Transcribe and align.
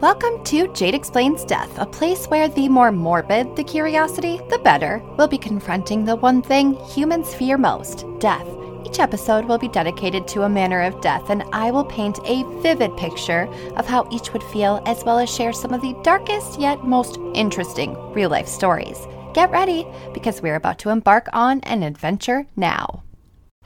Welcome 0.00 0.44
to 0.44 0.70
Jade 0.74 0.94
Explains 0.94 1.42
Death, 1.42 1.78
a 1.78 1.86
place 1.86 2.26
where 2.26 2.48
the 2.48 2.68
more 2.68 2.92
morbid 2.92 3.56
the 3.56 3.64
curiosity, 3.64 4.38
the 4.50 4.58
better. 4.58 5.02
We'll 5.16 5.26
be 5.26 5.38
confronting 5.38 6.04
the 6.04 6.16
one 6.16 6.42
thing 6.42 6.74
humans 6.84 7.34
fear 7.34 7.56
most 7.56 8.04
death. 8.18 8.46
Each 8.84 8.98
episode 8.98 9.46
will 9.46 9.56
be 9.56 9.68
dedicated 9.68 10.28
to 10.28 10.42
a 10.42 10.50
manner 10.50 10.82
of 10.82 11.00
death, 11.00 11.30
and 11.30 11.44
I 11.50 11.70
will 11.70 11.86
paint 11.86 12.18
a 12.26 12.42
vivid 12.60 12.94
picture 12.98 13.48
of 13.76 13.86
how 13.86 14.06
each 14.12 14.34
would 14.34 14.42
feel, 14.42 14.82
as 14.84 15.02
well 15.02 15.18
as 15.18 15.34
share 15.34 15.54
some 15.54 15.72
of 15.72 15.80
the 15.80 15.98
darkest 16.02 16.60
yet 16.60 16.84
most 16.84 17.18
interesting 17.32 17.96
real 18.12 18.28
life 18.28 18.48
stories. 18.48 18.98
Get 19.32 19.50
ready, 19.50 19.86
because 20.12 20.42
we're 20.42 20.56
about 20.56 20.78
to 20.80 20.90
embark 20.90 21.26
on 21.32 21.60
an 21.60 21.82
adventure 21.82 22.46
now. 22.54 23.02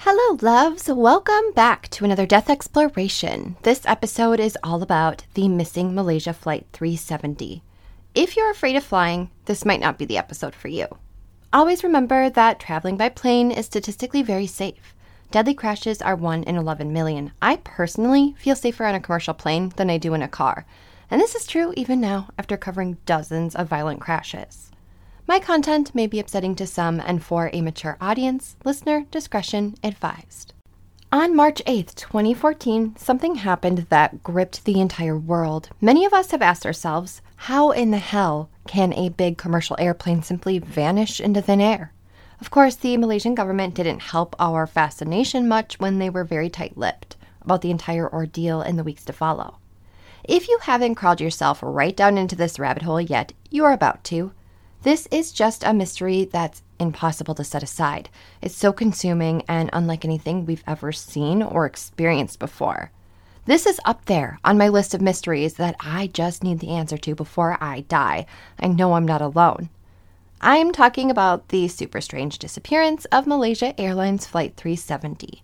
Hello, 0.05 0.39
loves. 0.41 0.89
Welcome 0.89 1.53
back 1.53 1.87
to 1.91 2.07
another 2.07 2.25
death 2.25 2.48
exploration. 2.48 3.57
This 3.64 3.83
episode 3.85 4.41
is 4.41 4.57
all 4.65 4.83
about 4.83 5.25
the 5.34 5.46
missing 5.46 5.95
Malaysia 5.95 6.33
Flight 6.33 6.66
370. 6.73 7.62
If 8.15 8.34
you're 8.34 8.51
afraid 8.51 8.77
of 8.77 8.83
flying, 8.83 9.30
this 9.45 9.66
might 9.66 9.79
not 9.79 9.98
be 9.98 10.07
the 10.07 10.16
episode 10.16 10.55
for 10.55 10.69
you. 10.69 10.87
Always 11.52 11.84
remember 11.84 12.30
that 12.30 12.59
traveling 12.59 12.97
by 12.97 13.10
plane 13.10 13.51
is 13.51 13.66
statistically 13.66 14.23
very 14.23 14.47
safe. 14.47 14.95
Deadly 15.30 15.52
crashes 15.52 16.01
are 16.01 16.16
1 16.16 16.45
in 16.45 16.57
11 16.57 16.95
million. 16.95 17.32
I 17.43 17.57
personally 17.57 18.35
feel 18.38 18.57
safer 18.57 18.87
on 18.87 18.95
a 18.95 19.01
commercial 19.01 19.35
plane 19.35 19.71
than 19.77 19.91
I 19.91 19.98
do 19.98 20.15
in 20.15 20.23
a 20.23 20.29
car. 20.29 20.65
And 21.10 21.21
this 21.21 21.35
is 21.35 21.46
true 21.46 21.74
even 21.77 22.01
now 22.01 22.30
after 22.38 22.57
covering 22.57 22.96
dozens 23.05 23.55
of 23.55 23.69
violent 23.69 24.01
crashes. 24.01 24.70
My 25.30 25.39
content 25.39 25.95
may 25.95 26.09
be 26.09 26.19
upsetting 26.19 26.57
to 26.57 26.66
some, 26.66 26.98
and 26.98 27.23
for 27.23 27.51
a 27.52 27.62
mature 27.62 27.97
audience, 28.01 28.57
listener 28.65 29.07
discretion 29.12 29.77
advised. 29.80 30.55
On 31.12 31.37
March 31.37 31.62
8th, 31.69 31.95
2014, 31.95 32.97
something 32.97 33.37
happened 33.37 33.87
that 33.91 34.24
gripped 34.24 34.65
the 34.65 34.80
entire 34.80 35.16
world. 35.16 35.69
Many 35.80 36.05
of 36.05 36.12
us 36.12 36.33
have 36.33 36.43
asked 36.43 36.66
ourselves, 36.66 37.23
how 37.47 37.71
in 37.71 37.93
the 37.93 37.98
hell 37.98 38.51
can 38.66 38.93
a 38.95 39.11
big 39.11 39.38
commercial 39.38 39.77
airplane 39.79 40.24
simply 40.24 40.59
vanish 40.59 41.21
into 41.21 41.41
thin 41.41 41.60
air? 41.60 41.93
Of 42.41 42.51
course, 42.51 42.74
the 42.74 42.97
Malaysian 42.97 43.37
government 43.37 43.76
didn't 43.76 44.02
help 44.02 44.35
our 44.41 44.66
fascination 44.66 45.47
much 45.47 45.79
when 45.79 46.01
they 46.01 46.10
were 46.10 46.24
very 46.24 46.51
tight 46.51 46.76
lipped 46.76 47.16
about 47.41 47.60
the 47.60 47.71
entire 47.71 48.13
ordeal 48.13 48.63
in 48.63 48.74
the 48.74 48.82
weeks 48.82 49.04
to 49.04 49.13
follow. 49.13 49.59
If 50.24 50.49
you 50.49 50.59
haven't 50.63 50.97
crawled 50.97 51.21
yourself 51.21 51.60
right 51.63 51.97
down 51.97 52.19
into 52.19 52.35
this 52.35 52.59
rabbit 52.59 52.82
hole 52.82 53.01
yet, 53.01 53.32
you're 53.49 53.71
about 53.71 54.02
to. 54.07 54.32
This 54.82 55.06
is 55.10 55.30
just 55.30 55.62
a 55.62 55.74
mystery 55.74 56.24
that's 56.24 56.62
impossible 56.78 57.34
to 57.34 57.45
set 57.45 57.62
aside. 57.62 58.09
It's 58.40 58.56
so 58.56 58.73
consuming 58.73 59.42
and 59.46 59.68
unlike 59.74 60.06
anything 60.06 60.46
we've 60.46 60.64
ever 60.66 60.90
seen 60.90 61.42
or 61.42 61.66
experienced 61.66 62.38
before. 62.38 62.90
This 63.45 63.66
is 63.66 63.78
up 63.84 64.06
there 64.06 64.38
on 64.42 64.56
my 64.56 64.69
list 64.69 64.94
of 64.94 65.03
mysteries 65.03 65.54
that 65.54 65.76
I 65.81 66.06
just 66.06 66.42
need 66.42 66.60
the 66.60 66.70
answer 66.70 66.97
to 66.97 67.14
before 67.14 67.58
I 67.60 67.81
die. 67.88 68.25
I 68.58 68.69
know 68.69 68.94
I'm 68.94 69.04
not 69.04 69.20
alone. 69.20 69.69
I'm 70.41 70.72
talking 70.72 71.10
about 71.10 71.48
the 71.48 71.69
super 71.69 72.00
strange 72.00 72.38
disappearance 72.38 73.04
of 73.06 73.26
Malaysia 73.26 73.78
Airlines 73.78 74.26
Flight 74.26 74.56
370. 74.56 75.42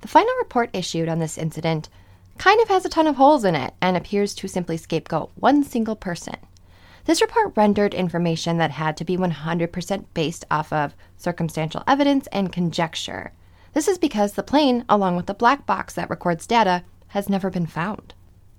The 0.00 0.08
final 0.08 0.32
report 0.38 0.70
issued 0.72 1.10
on 1.10 1.18
this 1.18 1.36
incident 1.36 1.90
kind 2.38 2.58
of 2.62 2.68
has 2.68 2.86
a 2.86 2.88
ton 2.88 3.06
of 3.06 3.16
holes 3.16 3.44
in 3.44 3.54
it 3.54 3.74
and 3.82 3.98
appears 3.98 4.34
to 4.36 4.48
simply 4.48 4.78
scapegoat 4.78 5.30
one 5.34 5.62
single 5.62 5.96
person. 5.96 6.36
This 7.08 7.22
report 7.22 7.54
rendered 7.56 7.94
information 7.94 8.58
that 8.58 8.72
had 8.72 8.94
to 8.98 9.04
be 9.04 9.16
100% 9.16 10.04
based 10.12 10.44
off 10.50 10.70
of 10.70 10.94
circumstantial 11.16 11.82
evidence 11.86 12.26
and 12.32 12.52
conjecture. 12.52 13.32
This 13.72 13.88
is 13.88 13.96
because 13.96 14.34
the 14.34 14.42
plane, 14.42 14.84
along 14.90 15.16
with 15.16 15.24
the 15.24 15.32
black 15.32 15.64
box 15.64 15.94
that 15.94 16.10
records 16.10 16.46
data, 16.46 16.84
has 17.06 17.30
never 17.30 17.48
been 17.48 17.64
found. 17.64 18.12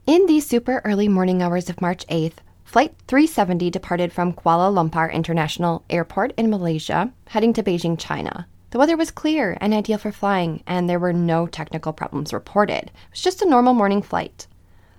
In 0.08 0.26
the 0.26 0.40
super 0.40 0.82
early 0.84 1.08
morning 1.08 1.44
hours 1.44 1.70
of 1.70 1.80
March 1.80 2.08
8th, 2.08 2.38
Flight 2.64 2.96
370 3.08 3.70
departed 3.70 4.12
from 4.12 4.34
Kuala 4.34 4.74
Lumpur 4.74 5.14
International 5.14 5.84
Airport 5.88 6.34
in 6.36 6.50
Malaysia, 6.50 7.14
heading 7.28 7.54
to 7.54 7.62
Beijing, 7.62 8.00
China. 8.00 8.48
The 8.72 8.80
weather 8.80 8.98
was 8.98 9.12
clear 9.12 9.60
and 9.62 9.76
ideal 9.76 10.00
for 10.00 10.12
flying, 10.12 10.64
and 10.66 10.90
there 10.90 10.98
were 10.98 11.14
no 11.14 11.46
technical 11.46 11.94
problems 11.94 12.34
reported. 12.34 12.86
It 12.86 12.92
was 13.12 13.22
just 13.22 13.44
a 13.44 13.48
normal 13.48 13.76
morning 13.76 14.02
flight. 14.02 14.48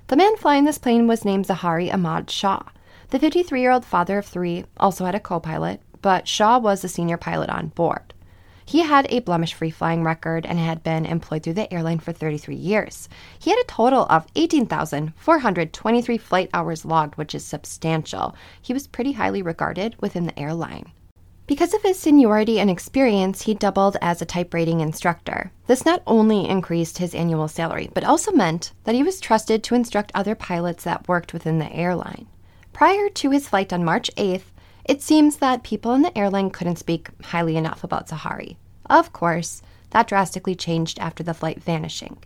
The 0.06 0.14
man 0.14 0.36
flying 0.36 0.66
this 0.66 0.78
plane 0.78 1.08
was 1.08 1.24
named 1.24 1.48
Zaharie 1.48 1.92
Ahmad 1.92 2.30
Shah. 2.30 2.62
The 3.10 3.18
53 3.18 3.60
year 3.60 3.72
old 3.72 3.84
father 3.84 4.18
of 4.18 4.26
three 4.26 4.64
also 4.78 5.04
had 5.04 5.16
a 5.16 5.20
co 5.20 5.40
pilot, 5.40 5.80
but 6.00 6.28
Shah 6.28 6.58
was 6.58 6.82
the 6.82 6.88
senior 6.88 7.16
pilot 7.16 7.50
on 7.50 7.68
board. 7.68 8.14
He 8.64 8.82
had 8.82 9.08
a 9.10 9.18
blemish 9.18 9.52
free 9.52 9.72
flying 9.72 10.04
record 10.04 10.46
and 10.46 10.60
had 10.60 10.84
been 10.84 11.04
employed 11.04 11.42
through 11.42 11.54
the 11.54 11.72
airline 11.74 11.98
for 11.98 12.12
33 12.12 12.54
years. 12.54 13.08
He 13.36 13.50
had 13.50 13.58
a 13.58 13.64
total 13.64 14.06
of 14.08 14.28
18,423 14.36 16.18
flight 16.18 16.50
hours 16.54 16.84
logged, 16.84 17.16
which 17.16 17.34
is 17.34 17.44
substantial. 17.44 18.36
He 18.62 18.72
was 18.72 18.86
pretty 18.86 19.10
highly 19.10 19.42
regarded 19.42 19.96
within 20.00 20.26
the 20.26 20.38
airline. 20.38 20.92
Because 21.48 21.74
of 21.74 21.82
his 21.82 21.98
seniority 21.98 22.60
and 22.60 22.70
experience, 22.70 23.42
he 23.42 23.54
doubled 23.54 23.96
as 24.00 24.22
a 24.22 24.24
type 24.24 24.54
rating 24.54 24.78
instructor. 24.78 25.50
This 25.66 25.84
not 25.84 26.04
only 26.06 26.48
increased 26.48 26.98
his 26.98 27.12
annual 27.12 27.48
salary, 27.48 27.90
but 27.92 28.04
also 28.04 28.30
meant 28.30 28.70
that 28.84 28.94
he 28.94 29.02
was 29.02 29.18
trusted 29.18 29.64
to 29.64 29.74
instruct 29.74 30.12
other 30.14 30.36
pilots 30.36 30.84
that 30.84 31.08
worked 31.08 31.32
within 31.32 31.58
the 31.58 31.72
airline. 31.72 32.28
Prior 32.80 33.10
to 33.10 33.30
his 33.30 33.46
flight 33.46 33.74
on 33.74 33.84
March 33.84 34.10
8th, 34.16 34.52
it 34.86 35.02
seems 35.02 35.36
that 35.36 35.62
people 35.62 35.92
in 35.92 36.00
the 36.00 36.16
airline 36.16 36.48
couldn't 36.48 36.78
speak 36.78 37.10
highly 37.24 37.58
enough 37.58 37.84
about 37.84 38.08
Zaharie. 38.08 38.56
Of 38.86 39.12
course, 39.12 39.60
that 39.90 40.06
drastically 40.06 40.54
changed 40.54 40.98
after 40.98 41.22
the 41.22 41.34
flight 41.34 41.62
vanishing. 41.62 42.16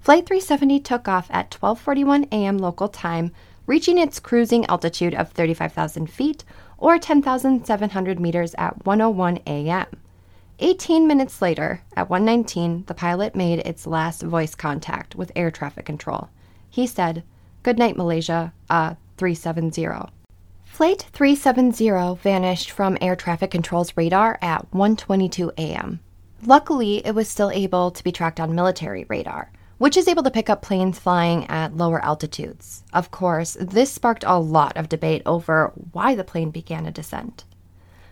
Flight 0.00 0.24
370 0.24 0.80
took 0.80 1.06
off 1.06 1.26
at 1.28 1.50
12:41 1.50 2.32
a.m. 2.32 2.56
local 2.56 2.88
time, 2.88 3.30
reaching 3.66 3.98
its 3.98 4.20
cruising 4.20 4.64
altitude 4.70 5.12
of 5.12 5.32
35,000 5.32 6.06
feet 6.06 6.44
or 6.78 6.98
10,700 6.98 8.18
meters 8.18 8.54
at 8.56 8.84
1:01 8.84 9.42
a.m. 9.46 9.86
18 10.60 11.06
minutes 11.06 11.42
later, 11.42 11.82
at 11.94 12.08
1:19, 12.08 12.86
the 12.86 12.94
pilot 12.94 13.36
made 13.36 13.58
its 13.58 13.86
last 13.86 14.22
voice 14.22 14.54
contact 14.54 15.14
with 15.14 15.30
air 15.36 15.50
traffic 15.50 15.84
control. 15.84 16.30
He 16.70 16.86
said, 16.86 17.22
"Good 17.62 17.76
night, 17.76 17.98
Malaysia. 17.98 18.54
Uh, 18.70 18.94
370. 19.16 20.10
Flight 20.64 21.06
370 21.12 22.16
vanished 22.20 22.70
from 22.70 22.98
air 23.00 23.14
traffic 23.14 23.50
control's 23.50 23.96
radar 23.96 24.38
at 24.42 24.68
1:22 24.72 25.52
a.m. 25.56 26.00
Luckily, 26.44 27.06
it 27.06 27.14
was 27.14 27.28
still 27.28 27.50
able 27.50 27.90
to 27.92 28.02
be 28.02 28.10
tracked 28.10 28.40
on 28.40 28.54
military 28.54 29.06
radar, 29.08 29.52
which 29.78 29.96
is 29.96 30.08
able 30.08 30.24
to 30.24 30.30
pick 30.30 30.50
up 30.50 30.62
planes 30.62 30.98
flying 30.98 31.46
at 31.46 31.76
lower 31.76 32.04
altitudes. 32.04 32.82
Of 32.92 33.10
course, 33.10 33.56
this 33.60 33.92
sparked 33.92 34.24
a 34.26 34.38
lot 34.38 34.76
of 34.76 34.88
debate 34.88 35.22
over 35.24 35.72
why 35.92 36.14
the 36.14 36.24
plane 36.24 36.50
began 36.50 36.86
a 36.86 36.90
descent. 36.90 37.44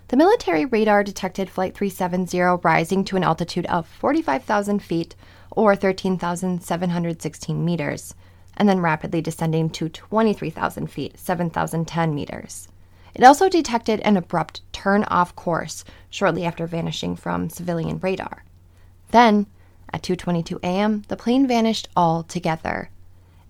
The 0.09 0.17
military 0.17 0.65
radar 0.65 1.03
detected 1.03 1.51
Flight 1.51 1.75
370 1.75 2.61
rising 2.63 3.05
to 3.07 3.17
an 3.17 3.25
altitude 3.25 3.67
of 3.67 3.89
45,000 3.89 4.81
feet 4.81 5.17
or 5.51 5.75
13,716 5.75 7.65
meters 7.65 8.15
and 8.57 8.69
then 8.69 8.81
rapidly 8.81 9.21
descending 9.21 9.71
to 9.71 9.89
23,000 9.89 10.89
feet, 10.89 11.19
7,010 11.19 12.15
meters. 12.15 12.69
It 13.15 13.25
also 13.25 13.49
detected 13.49 14.01
an 14.01 14.17
abrupt 14.17 14.63
turn 14.73 15.05
off 15.05 15.37
course 15.37 15.85
shortly 16.09 16.45
after 16.45 16.67
vanishing 16.67 17.17
from 17.17 17.51
civilian 17.51 17.99
radar. 17.99 18.45
Then, 19.11 19.47
at 19.93 20.03
2:22 20.03 20.59
a.m., 20.63 21.03
the 21.09 21.17
plane 21.17 21.47
vanished 21.47 21.89
altogether. 21.95 22.89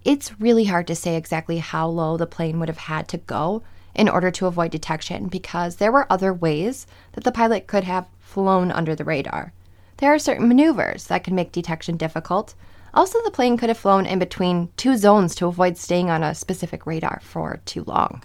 It's 0.05 0.41
really 0.41 0.65
hard 0.65 0.89
to 0.89 0.97
say 0.97 1.15
exactly 1.15 1.59
how 1.59 1.87
low 1.87 2.17
the 2.17 2.27
plane 2.27 2.59
would 2.59 2.69
have 2.69 2.79
had 2.79 3.07
to 3.09 3.19
go 3.19 3.63
in 3.95 4.09
order 4.09 4.31
to 4.33 4.47
avoid 4.47 4.73
detection 4.73 5.29
because 5.29 5.77
there 5.77 5.93
were 5.93 6.11
other 6.11 6.35
ways 6.35 6.87
that 7.13 7.23
the 7.23 7.31
pilot 7.31 7.69
could 7.69 7.85
have 7.85 8.09
flown 8.19 8.73
under 8.73 8.97
the 8.97 9.05
radar. 9.05 9.53
There 9.99 10.13
are 10.13 10.19
certain 10.19 10.49
maneuvers 10.49 11.07
that 11.07 11.23
can 11.23 11.37
make 11.37 11.53
detection 11.53 11.97
difficult, 11.97 12.55
also, 12.95 13.19
the 13.25 13.31
plane 13.31 13.57
could 13.57 13.71
have 13.71 13.79
flown 13.79 14.05
in 14.05 14.19
between 14.19 14.69
two 14.77 14.97
zones 14.97 15.35
to 15.37 15.47
avoid 15.47 15.79
staying 15.79 16.11
on 16.11 16.23
a 16.23 16.35
specific 16.35 16.87
radar 16.87 17.21
for 17.23 17.61
too 17.65 17.85
long. 17.85 18.23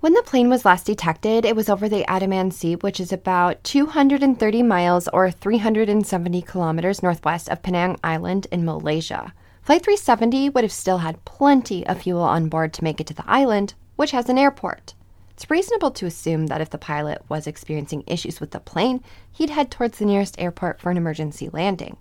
When 0.00 0.14
the 0.14 0.22
plane 0.22 0.48
was 0.48 0.64
last 0.64 0.86
detected, 0.86 1.44
it 1.44 1.54
was 1.54 1.68
over 1.68 1.88
the 1.88 2.08
Andaman 2.10 2.52
Sea, 2.52 2.76
which 2.76 3.00
is 3.00 3.12
about 3.12 3.62
230 3.64 4.62
miles 4.62 5.08
or 5.08 5.30
370 5.30 6.40
kilometers 6.42 7.02
northwest 7.02 7.50
of 7.50 7.62
Penang 7.62 7.98
Island 8.02 8.46
in 8.50 8.64
Malaysia. 8.64 9.34
Flight 9.60 9.82
370 9.84 10.48
would 10.48 10.64
have 10.64 10.72
still 10.72 10.98
had 10.98 11.22
plenty 11.26 11.86
of 11.86 12.00
fuel 12.00 12.22
on 12.22 12.48
board 12.48 12.72
to 12.72 12.84
make 12.84 12.98
it 12.98 13.06
to 13.08 13.14
the 13.14 13.28
island, 13.28 13.74
which 13.96 14.12
has 14.12 14.30
an 14.30 14.38
airport. 14.38 14.94
It's 15.32 15.50
reasonable 15.50 15.90
to 15.90 16.06
assume 16.06 16.46
that 16.46 16.62
if 16.62 16.70
the 16.70 16.78
pilot 16.78 17.22
was 17.28 17.46
experiencing 17.46 18.04
issues 18.06 18.40
with 18.40 18.52
the 18.52 18.60
plane, 18.60 19.02
he'd 19.30 19.50
head 19.50 19.70
towards 19.70 19.98
the 19.98 20.06
nearest 20.06 20.40
airport 20.40 20.80
for 20.80 20.90
an 20.90 20.96
emergency 20.96 21.50
landing. 21.52 21.98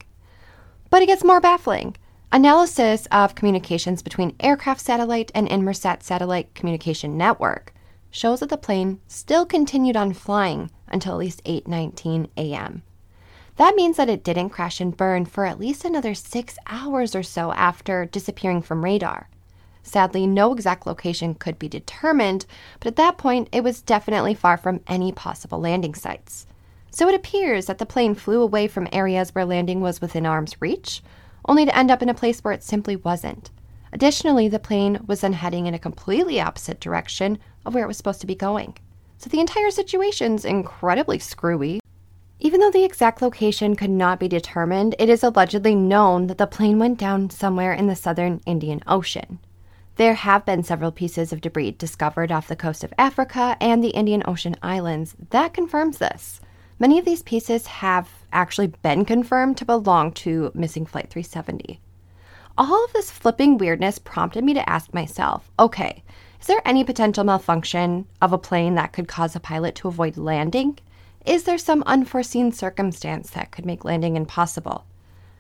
But 0.90 1.02
it 1.04 1.08
gets 1.08 1.24
more 1.24 1.40
baffling. 1.40 1.96
Analysis 2.32 3.08
of 3.12 3.36
communications 3.36 4.02
between 4.02 4.36
aircraft 4.40 4.82
satellite 4.82 5.32
and 5.36 5.48
Inmarsat 5.48 6.04
satellite 6.04 6.54
communication 6.56 7.18
network 7.18 7.74
shows 8.12 8.40
that 8.40 8.50
the 8.50 8.58
plane 8.58 9.00
still 9.08 9.46
continued 9.46 9.96
on 9.96 10.14
flying 10.14 10.72
until 10.88 11.14
at 11.14 11.20
least 11.20 11.44
8:19 11.44 12.30
a.m. 12.38 12.84
That 13.58 13.76
means 13.76 13.98
that 13.98 14.10
it 14.10 14.24
didn't 14.24 14.50
crash 14.50 14.80
and 14.80 14.96
burn 14.96 15.26
for 15.26 15.46
at 15.46 15.60
least 15.60 15.86
another 15.86 16.14
6 16.14 16.58
hours 16.66 17.14
or 17.14 17.24
so 17.24 17.52
after 17.52 18.06
disappearing 18.06 18.62
from 18.62 18.84
radar. 18.84 19.30
Sadly, 19.84 20.26
no 20.26 20.54
exact 20.54 20.88
location 20.88 21.36
could 21.36 21.60
be 21.60 21.68
determined, 21.68 22.46
but 22.80 22.88
at 22.88 22.96
that 22.96 23.18
point, 23.18 23.50
it 23.52 23.64
was 23.64 23.82
definitely 23.82 24.34
far 24.34 24.56
from 24.58 24.82
any 24.88 25.12
possible 25.12 25.60
landing 25.60 25.94
sites. 25.94 26.46
So 26.92 27.08
it 27.08 27.16
appears 27.16 27.68
that 27.68 27.78
the 27.78 27.86
plane 27.86 28.16
flew 28.16 28.42
away 28.42 28.68
from 28.68 28.88
areas 28.92 29.34
where 29.34 29.46
landing 29.46 29.82
was 29.82 30.02
within 30.02 30.26
arm's 30.26 30.60
reach, 30.62 31.04
only 31.46 31.66
to 31.66 31.78
end 31.78 31.92
up 31.92 32.02
in 32.02 32.10
a 32.10 32.14
place 32.14 32.40
where 32.42 32.54
it 32.54 32.64
simply 32.64 32.96
wasn't. 32.96 33.52
Additionally, 33.92 34.48
the 34.48 34.60
plane 34.60 35.00
was 35.08 35.22
then 35.22 35.34
heading 35.34 35.66
in 35.66 35.74
a 35.74 35.80
completely 35.80 36.40
opposite 36.40 36.80
direction 36.80 37.40
of 37.66 37.74
where 37.74 37.84
it 37.84 37.88
was 37.88 37.98
supposed 37.98 38.22
to 38.22 38.28
be 38.28 38.36
going. 38.36 38.76
So 39.18 39.30
the 39.30 39.40
entire 39.40 39.72
situation's 39.72 40.46
incredibly 40.46 41.20
screwy. 41.20 41.82
Even 42.40 42.62
though 42.62 42.72
the 42.72 42.86
exact 42.86 43.22
location 43.22 43.76
could 43.76 43.90
not 43.90 44.20
be 44.20 44.30
determined, 44.30 44.96
it 44.98 45.10
is 45.10 45.24
allegedly 45.24 45.76
known 45.76 46.28
that 46.28 46.38
the 46.38 46.48
plane 46.48 46.80
went 46.80 46.98
down 46.98 47.30
somewhere 47.30 47.74
in 47.74 47.88
the 47.88 47.96
southern 47.96 48.40
Indian 48.46 48.82
Ocean. 48.88 49.40
There 49.98 50.14
have 50.14 50.46
been 50.46 50.64
several 50.64 50.92
pieces 50.92 51.34
of 51.34 51.42
debris 51.42 51.72
discovered 51.72 52.32
off 52.32 52.48
the 52.48 52.56
coast 52.56 52.86
of 52.86 52.94
Africa 52.98 53.58
and 53.60 53.84
the 53.84 53.90
Indian 53.90 54.24
Ocean 54.26 54.56
islands 54.62 55.16
that 55.32 55.54
confirms 55.54 55.98
this. 55.98 56.40
Many 56.82 56.98
of 56.98 57.04
these 57.04 57.24
pieces 57.24 57.68
have 57.68 58.10
actually 58.32 58.68
been 58.68 59.04
confirmed 59.04 59.58
to 59.58 59.66
belong 59.66 60.14
to 60.14 60.50
missing 60.56 60.86
Flight 60.86 61.10
370. 61.10 61.82
All 62.58 62.86
of 62.86 62.94
this 62.94 63.12
flipping 63.12 63.58
weirdness 63.58 64.00
prompted 64.00 64.46
me 64.46 64.54
to 64.54 64.70
ask 64.70 64.94
myself 64.94 65.52
okay, 65.60 66.04
is 66.40 66.48
there 66.48 66.62
any 66.64 66.86
potential 66.86 67.26
malfunction 67.26 68.08
of 68.22 68.32
a 68.32 68.38
plane 68.38 68.76
that 68.76 68.94
could 68.94 69.10
cause 69.10 69.36
a 69.36 69.42
pilot 69.42 69.76
to 69.76 69.90
avoid 69.90 70.16
landing? 70.16 70.80
Is 71.26 71.44
there 71.44 71.58
some 71.58 71.84
unforeseen 71.86 72.54
circumstance 72.54 73.32
that 73.32 73.52
could 73.52 73.66
make 73.66 73.84
landing 73.84 74.16
impossible? 74.16 74.86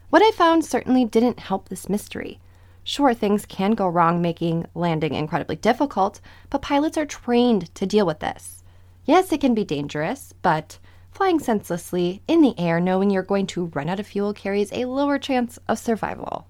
What 0.09 0.21
I 0.21 0.31
found 0.31 0.65
certainly 0.65 1.06
didn't 1.06 1.39
help 1.39 1.69
this 1.69 1.88
mystery. 1.88 2.42
Sure, 2.83 3.13
things 3.13 3.45
can 3.45 3.71
go 3.71 3.88
wrong, 3.88 4.21
making 4.21 4.65
landing 4.75 5.13
incredibly 5.13 5.56
difficult, 5.56 6.19
but 6.50 6.62
pilots 6.62 6.97
are 6.97 7.06
trained 7.06 7.74
to 7.75 7.85
deal 7.85 8.06
with 8.06 8.19
this. 8.19 8.62
Yes, 9.06 9.31
it 9.31 9.39
can 9.39 9.53
be 9.53 9.63
dangerous, 9.63 10.33
but 10.42 10.80
flying 11.11 11.39
senselessly 11.39 12.21
in 12.27 12.41
the 12.41 12.57
air 12.57 12.79
knowing 12.79 13.09
you're 13.09 13.23
going 13.23 13.47
to 13.47 13.65
run 13.67 13.89
out 13.89 14.00
of 14.00 14.07
fuel 14.07 14.33
carries 14.33 14.71
a 14.71 14.85
lower 14.85 15.19
chance 15.19 15.59
of 15.67 15.79
survival. 15.79 16.47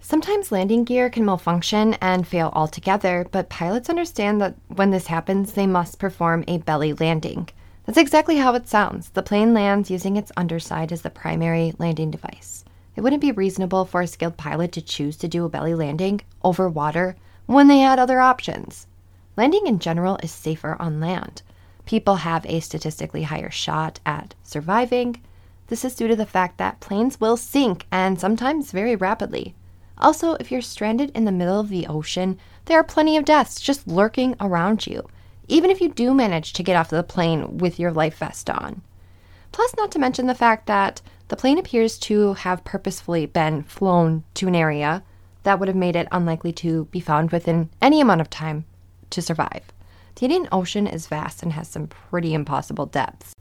Sometimes 0.00 0.50
landing 0.50 0.82
gear 0.82 1.08
can 1.08 1.24
malfunction 1.24 1.94
and 1.94 2.26
fail 2.26 2.50
altogether, 2.54 3.26
but 3.30 3.48
pilots 3.48 3.88
understand 3.88 4.40
that 4.40 4.56
when 4.66 4.90
this 4.90 5.06
happens, 5.06 5.52
they 5.52 5.66
must 5.66 6.00
perform 6.00 6.44
a 6.48 6.58
belly 6.58 6.92
landing. 6.92 7.48
That's 7.86 7.98
exactly 7.98 8.36
how 8.36 8.54
it 8.54 8.68
sounds. 8.68 9.10
The 9.10 9.22
plane 9.22 9.54
lands 9.54 9.90
using 9.90 10.16
its 10.16 10.32
underside 10.36 10.92
as 10.92 11.02
the 11.02 11.10
primary 11.10 11.72
landing 11.78 12.10
device. 12.10 12.64
It 12.96 13.00
wouldn't 13.00 13.22
be 13.22 13.32
reasonable 13.32 13.84
for 13.84 14.02
a 14.02 14.06
skilled 14.06 14.36
pilot 14.36 14.72
to 14.72 14.82
choose 14.82 15.16
to 15.18 15.28
do 15.28 15.44
a 15.44 15.48
belly 15.48 15.74
landing 15.74 16.20
over 16.42 16.68
water 16.68 17.16
when 17.46 17.68
they 17.68 17.78
had 17.78 17.98
other 17.98 18.20
options. 18.20 18.86
Landing 19.36 19.66
in 19.66 19.78
general 19.78 20.18
is 20.22 20.30
safer 20.30 20.76
on 20.78 21.00
land. 21.00 21.42
People 21.86 22.16
have 22.16 22.46
a 22.46 22.60
statistically 22.60 23.24
higher 23.24 23.50
shot 23.50 24.00
at 24.06 24.34
surviving. 24.42 25.20
This 25.66 25.84
is 25.84 25.94
due 25.94 26.08
to 26.08 26.16
the 26.16 26.26
fact 26.26 26.58
that 26.58 26.80
planes 26.80 27.20
will 27.20 27.36
sink 27.36 27.86
and 27.90 28.20
sometimes 28.20 28.72
very 28.72 28.96
rapidly. 28.96 29.54
Also, 29.98 30.34
if 30.34 30.50
you're 30.50 30.62
stranded 30.62 31.10
in 31.10 31.24
the 31.24 31.32
middle 31.32 31.60
of 31.60 31.68
the 31.68 31.86
ocean, 31.86 32.38
there 32.64 32.78
are 32.78 32.84
plenty 32.84 33.16
of 33.16 33.24
deaths 33.24 33.60
just 33.60 33.86
lurking 33.86 34.36
around 34.40 34.86
you, 34.86 35.08
even 35.48 35.70
if 35.70 35.80
you 35.80 35.88
do 35.88 36.14
manage 36.14 36.52
to 36.52 36.62
get 36.62 36.76
off 36.76 36.90
the 36.90 37.02
plane 37.02 37.58
with 37.58 37.78
your 37.78 37.92
life 37.92 38.18
vest 38.18 38.50
on. 38.50 38.82
Plus, 39.52 39.74
not 39.76 39.92
to 39.92 39.98
mention 39.98 40.26
the 40.26 40.34
fact 40.34 40.66
that 40.66 41.02
the 41.28 41.36
plane 41.36 41.58
appears 41.58 41.98
to 41.98 42.34
have 42.34 42.64
purposefully 42.64 43.26
been 43.26 43.62
flown 43.62 44.24
to 44.34 44.48
an 44.48 44.54
area 44.54 45.02
that 45.42 45.58
would 45.58 45.68
have 45.68 45.76
made 45.76 45.96
it 45.96 46.08
unlikely 46.12 46.52
to 46.52 46.84
be 46.86 47.00
found 47.00 47.30
within 47.30 47.70
any 47.80 48.00
amount 48.00 48.20
of 48.20 48.30
time 48.30 48.64
to 49.10 49.22
survive. 49.22 49.71
The 50.14 50.26
Indian 50.26 50.48
Ocean 50.52 50.86
is 50.86 51.06
vast 51.06 51.42
and 51.42 51.52
has 51.52 51.68
some 51.68 51.86
pretty 51.86 52.34
impossible 52.34 52.86
depths. 52.86 53.34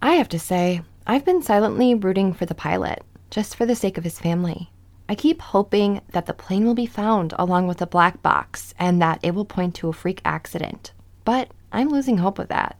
I 0.00 0.14
have 0.14 0.28
to 0.30 0.38
say, 0.38 0.82
I've 1.06 1.24
been 1.24 1.42
silently 1.42 1.94
rooting 1.94 2.32
for 2.32 2.46
the 2.46 2.54
pilot, 2.54 3.02
just 3.30 3.56
for 3.56 3.66
the 3.66 3.76
sake 3.76 3.98
of 3.98 4.04
his 4.04 4.18
family. 4.18 4.70
I 5.08 5.14
keep 5.14 5.40
hoping 5.40 6.00
that 6.12 6.26
the 6.26 6.34
plane 6.34 6.64
will 6.64 6.74
be 6.74 6.86
found 6.86 7.34
along 7.38 7.66
with 7.66 7.78
the 7.78 7.86
black 7.86 8.22
box 8.22 8.74
and 8.78 9.00
that 9.02 9.20
it 9.22 9.34
will 9.34 9.44
point 9.44 9.74
to 9.76 9.88
a 9.88 9.92
freak 9.92 10.20
accident. 10.24 10.92
But 11.24 11.50
I'm 11.72 11.88
losing 11.88 12.18
hope 12.18 12.38
with 12.38 12.48
that. 12.48 12.78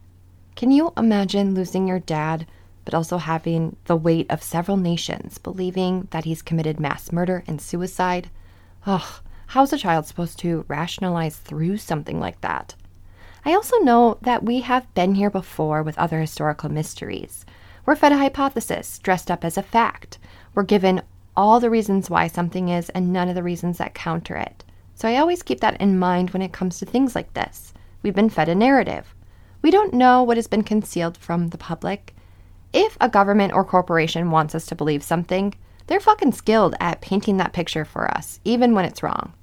Can 0.54 0.70
you 0.70 0.92
imagine 0.96 1.54
losing 1.54 1.86
your 1.86 2.00
dad 2.00 2.46
but 2.86 2.94
also 2.94 3.18
having 3.18 3.76
the 3.86 3.96
weight 3.96 4.30
of 4.30 4.42
several 4.42 4.78
nations 4.78 5.36
believing 5.38 6.06
that 6.12 6.24
he's 6.24 6.40
committed 6.40 6.80
mass 6.80 7.10
murder 7.12 7.42
and 7.46 7.60
suicide. 7.60 8.30
Ugh, 8.86 9.20
how's 9.48 9.72
a 9.72 9.78
child 9.78 10.06
supposed 10.06 10.38
to 10.38 10.64
rationalize 10.68 11.36
through 11.36 11.76
something 11.78 12.20
like 12.20 12.40
that? 12.40 12.76
I 13.46 13.54
also 13.54 13.78
know 13.78 14.18
that 14.22 14.42
we 14.42 14.62
have 14.62 14.92
been 14.94 15.14
here 15.14 15.30
before 15.30 15.84
with 15.84 15.96
other 15.96 16.20
historical 16.20 16.68
mysteries. 16.68 17.46
We're 17.86 17.94
fed 17.94 18.10
a 18.10 18.18
hypothesis 18.18 18.98
dressed 18.98 19.30
up 19.30 19.44
as 19.44 19.56
a 19.56 19.62
fact. 19.62 20.18
We're 20.56 20.64
given 20.64 21.00
all 21.36 21.60
the 21.60 21.70
reasons 21.70 22.10
why 22.10 22.26
something 22.26 22.70
is 22.70 22.88
and 22.88 23.12
none 23.12 23.28
of 23.28 23.36
the 23.36 23.44
reasons 23.44 23.78
that 23.78 23.94
counter 23.94 24.34
it. 24.34 24.64
So 24.96 25.08
I 25.08 25.18
always 25.18 25.44
keep 25.44 25.60
that 25.60 25.80
in 25.80 25.96
mind 25.96 26.30
when 26.30 26.42
it 26.42 26.52
comes 26.52 26.80
to 26.80 26.86
things 26.86 27.14
like 27.14 27.34
this. 27.34 27.72
We've 28.02 28.16
been 28.16 28.30
fed 28.30 28.48
a 28.48 28.54
narrative. 28.56 29.14
We 29.62 29.70
don't 29.70 29.94
know 29.94 30.24
what 30.24 30.38
has 30.38 30.48
been 30.48 30.64
concealed 30.64 31.16
from 31.16 31.50
the 31.50 31.58
public, 31.58 32.16
if 32.72 32.96
a 33.00 33.08
government 33.08 33.52
or 33.52 33.64
corporation 33.64 34.32
wants 34.32 34.56
us 34.56 34.66
to 34.66 34.74
believe 34.74 35.04
something, 35.04 35.54
they're 35.86 36.00
fucking 36.00 36.32
skilled 36.32 36.74
at 36.80 37.00
painting 37.00 37.36
that 37.36 37.52
picture 37.52 37.84
for 37.84 38.10
us, 38.10 38.40
even 38.44 38.74
when 38.74 38.84
it's 38.84 39.04
wrong. 39.04 39.34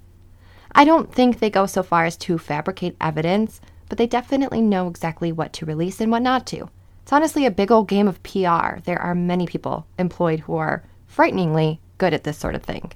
I 0.73 0.83
don't 0.85 1.13
think 1.13 1.39
they 1.39 1.49
go 1.49 1.65
so 1.65 1.83
far 1.83 2.05
as 2.05 2.17
to 2.17 2.37
fabricate 2.37 2.97
evidence, 2.99 3.61
but 3.93 3.99
they 3.99 4.07
definitely 4.07 4.59
know 4.59 4.87
exactly 4.87 5.31
what 5.31 5.53
to 5.53 5.67
release 5.67 6.01
and 6.01 6.09
what 6.09 6.23
not 6.23 6.47
to. 6.47 6.67
It's 7.03 7.13
honestly 7.13 7.45
a 7.45 7.51
big 7.51 7.71
old 7.71 7.87
game 7.87 8.07
of 8.07 8.23
PR. 8.23 8.79
There 8.85 8.99
are 8.99 9.13
many 9.13 9.45
people 9.45 9.85
employed 9.99 10.39
who 10.39 10.55
are 10.55 10.81
frighteningly 11.05 11.79
good 11.99 12.11
at 12.11 12.23
this 12.23 12.39
sort 12.39 12.55
of 12.55 12.63
thing. 12.63 12.91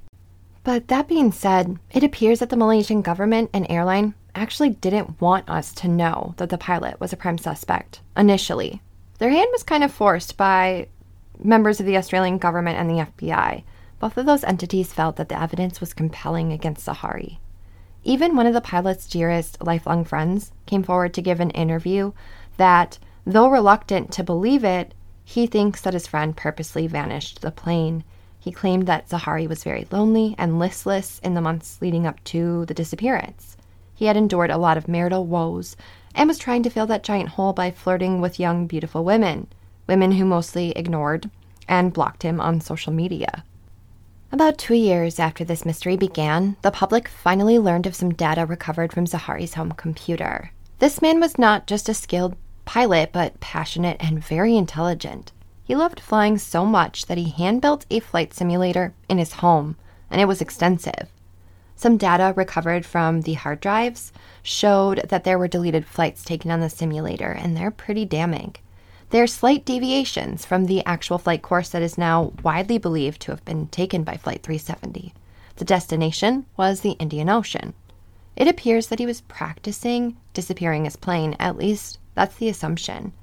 But 0.64 0.88
that 0.88 1.08
being 1.08 1.32
said, 1.32 1.78
it 1.92 2.04
appears 2.04 2.40
that 2.40 2.50
the 2.50 2.58
Malaysian 2.58 3.04
government 3.04 3.52
and 3.54 3.68
airline 3.70 4.16
actually 4.34 4.72
didn't 4.72 5.22
want 5.22 5.48
us 5.48 5.72
to 5.74 5.88
know 5.88 6.34
that 6.38 6.50
the 6.50 6.58
pilot 6.58 7.00
was 7.00 7.14
a 7.14 7.16
prime 7.16 7.38
suspect 7.38 8.02
initially. 8.18 8.82
Their 9.20 9.30
hand 9.30 9.50
was 9.52 9.62
kind 9.62 9.84
of 9.84 9.94
forced 9.94 10.36
by 10.36 10.88
members 11.38 11.80
of 11.80 11.86
the 11.86 11.98
Australian 11.98 12.40
government 12.40 12.80
and 12.80 12.90
the 12.90 13.06
FBI. 13.06 13.62
Both 14.00 14.18
of 14.18 14.26
those 14.26 14.44
entities 14.44 14.94
felt 14.94 15.18
that 15.18 15.30
the 15.30 15.40
evidence 15.40 15.80
was 15.80 15.94
compelling 15.94 16.52
against 16.52 16.88
Zaharie. 16.88 17.38
Even 18.08 18.38
one 18.38 18.48
of 18.48 18.54
the 18.54 18.62
pilot's 18.62 19.06
dearest 19.06 19.62
lifelong 19.62 20.06
friends 20.06 20.54
came 20.66 20.82
forward 20.82 21.14
to 21.14 21.22
give 21.22 21.42
an 21.42 21.50
interview 21.50 22.14
that, 22.56 22.98
though 23.26 23.50
reluctant 23.50 24.14
to 24.14 24.24
believe 24.24 24.64
it, 24.64 24.94
he 25.26 25.46
thinks 25.46 25.82
that 25.82 25.94
his 25.94 26.08
friend 26.08 26.38
purposely 26.38 26.88
vanished 26.88 27.42
the 27.42 27.52
plane. 27.52 28.06
He 28.40 28.50
claimed 28.50 28.88
that 28.88 29.10
Zaharie 29.10 29.50
was 29.50 29.66
very 29.66 29.86
lonely 29.92 30.36
and 30.38 30.58
listless 30.58 31.20
in 31.20 31.34
the 31.34 31.42
months 31.42 31.82
leading 31.82 32.08
up 32.08 32.24
to 32.24 32.66
the 32.68 32.74
disappearance. 32.74 33.58
He 33.94 34.06
had 34.06 34.16
endured 34.16 34.52
a 34.52 34.58
lot 34.58 34.78
of 34.78 34.88
marital 34.88 35.26
woes 35.26 35.76
and 36.16 36.30
was 36.30 36.38
trying 36.38 36.64
to 36.64 36.70
fill 36.70 36.88
that 36.88 37.04
giant 37.04 37.32
hole 37.32 37.52
by 37.52 37.72
flirting 37.72 38.22
with 38.22 38.40
young, 38.40 38.68
beautiful 38.68 39.04
women, 39.04 39.48
women 39.86 40.14
who 40.14 40.24
mostly 40.24 40.72
ignored 40.78 41.30
and 41.68 41.92
blocked 41.92 42.24
him 42.24 42.40
on 42.40 42.62
social 42.62 42.94
media. 42.94 43.44
About 44.30 44.58
two 44.58 44.74
years 44.74 45.20
after 45.20 45.46
this 45.46 45.66
mystery 45.66 45.96
began, 45.96 46.58
the 46.62 46.70
public 46.70 47.08
finally 47.08 47.58
learned 47.58 47.88
of 47.88 47.96
some 47.96 48.14
data 48.14 48.46
recovered 48.46 48.92
from 48.92 49.06
Zaharie's 49.06 49.54
home 49.54 49.72
computer. 49.72 50.52
This 50.80 51.02
man 51.02 51.22
was 51.22 51.38
not 51.38 51.66
just 51.66 51.88
a 51.88 51.94
skilled 51.94 52.36
pilot, 52.66 53.14
but 53.14 53.40
passionate 53.40 53.96
and 54.02 54.24
very 54.24 54.58
intelligent. 54.58 55.32
He 55.64 55.76
loved 55.78 56.02
flying 56.02 56.38
so 56.38 56.66
much 56.66 57.06
that 57.06 57.18
he 57.18 57.30
hand 57.30 57.62
built 57.62 57.86
a 57.90 58.02
flight 58.02 58.34
simulator 58.34 58.94
in 59.08 59.18
his 59.18 59.34
home, 59.34 59.78
and 60.12 60.20
it 60.20 60.28
was 60.28 60.42
extensive. 60.42 61.10
Some 61.78 61.96
data 61.96 62.34
recovered 62.36 62.86
from 62.86 63.22
the 63.22 63.34
hard 63.34 63.62
drives 63.62 64.12
showed 64.44 65.08
that 65.08 65.24
there 65.24 65.40
were 65.40 65.48
deleted 65.48 65.86
flights 65.86 66.26
taken 66.26 66.52
on 66.52 66.60
the 66.60 66.70
simulator, 66.70 67.32
and 67.32 67.56
they're 67.56 67.72
pretty 67.72 68.04
damning. 68.04 68.56
There 69.10 69.24
are 69.24 69.28
slight 69.28 69.64
deviations 69.64 70.46
from 70.46 70.66
the 70.66 70.86
actual 70.86 71.18
flight 71.18 71.42
course 71.42 71.70
that 71.70 71.82
is 71.82 71.98
now 71.98 72.34
widely 72.44 72.78
believed 72.78 73.22
to 73.22 73.32
have 73.32 73.46
been 73.46 73.68
taken 73.68 74.04
by 74.04 74.18
Flight 74.18 74.44
370. 74.44 75.14
The 75.56 75.66
destination 75.66 76.46
was 76.58 76.82
the 76.82 76.92
Indian 76.92 77.30
Ocean. 77.30 77.74
It 78.36 78.50
appears 78.50 78.88
that 78.88 79.00
he 79.00 79.06
was 79.06 79.22
practicing 79.22 80.18
disappearing 80.34 80.84
his 80.84 80.98
plane, 80.98 81.38
at 81.40 81.56
least 81.56 82.00
that's 82.16 82.36
the 82.36 82.50
assumption. 82.50 83.14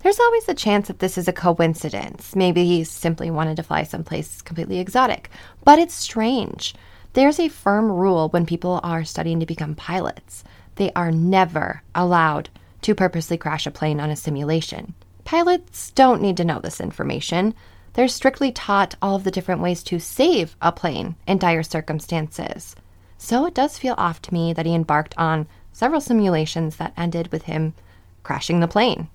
There's 0.00 0.18
always 0.18 0.46
the 0.46 0.54
chance 0.54 0.88
that 0.88 0.98
this 0.98 1.16
is 1.16 1.28
a 1.28 1.32
coincidence. 1.32 2.34
Maybe 2.34 2.64
he 2.64 2.82
simply 2.82 3.30
wanted 3.30 3.56
to 3.58 3.62
fly 3.62 3.84
someplace 3.84 4.42
completely 4.42 4.80
exotic. 4.80 5.30
But 5.62 5.78
it's 5.78 5.94
strange. 5.94 6.74
There's 7.12 7.38
a 7.38 7.48
firm 7.48 7.92
rule 7.92 8.28
when 8.30 8.44
people 8.44 8.80
are 8.82 9.04
studying 9.04 9.38
to 9.38 9.46
become 9.46 9.76
pilots 9.76 10.42
they 10.76 10.90
are 10.92 11.12
never 11.12 11.82
allowed 11.94 12.48
to 12.80 12.94
purposely 12.94 13.36
crash 13.36 13.66
a 13.66 13.70
plane 13.70 14.00
on 14.00 14.10
a 14.10 14.16
simulation. 14.16 14.94
Pilots 15.24 15.90
don't 15.92 16.22
need 16.22 16.36
to 16.36 16.44
know 16.44 16.58
this 16.60 16.80
information. 16.80 17.54
They're 17.94 18.08
strictly 18.08 18.52
taught 18.52 18.96
all 19.02 19.16
of 19.16 19.24
the 19.24 19.30
different 19.30 19.60
ways 19.60 19.82
to 19.84 19.98
save 19.98 20.56
a 20.60 20.72
plane 20.72 21.16
in 21.26 21.38
dire 21.38 21.62
circumstances. 21.62 22.74
So 23.18 23.46
it 23.46 23.54
does 23.54 23.78
feel 23.78 23.94
off 23.98 24.20
to 24.22 24.34
me 24.34 24.52
that 24.52 24.66
he 24.66 24.74
embarked 24.74 25.14
on 25.16 25.46
several 25.72 26.00
simulations 26.00 26.76
that 26.76 26.92
ended 26.96 27.30
with 27.30 27.44
him 27.44 27.74
crashing 28.22 28.60
the 28.60 28.68
plane 28.68 29.08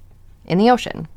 in 0.45 0.57
the 0.57 0.69
ocean. 0.69 1.07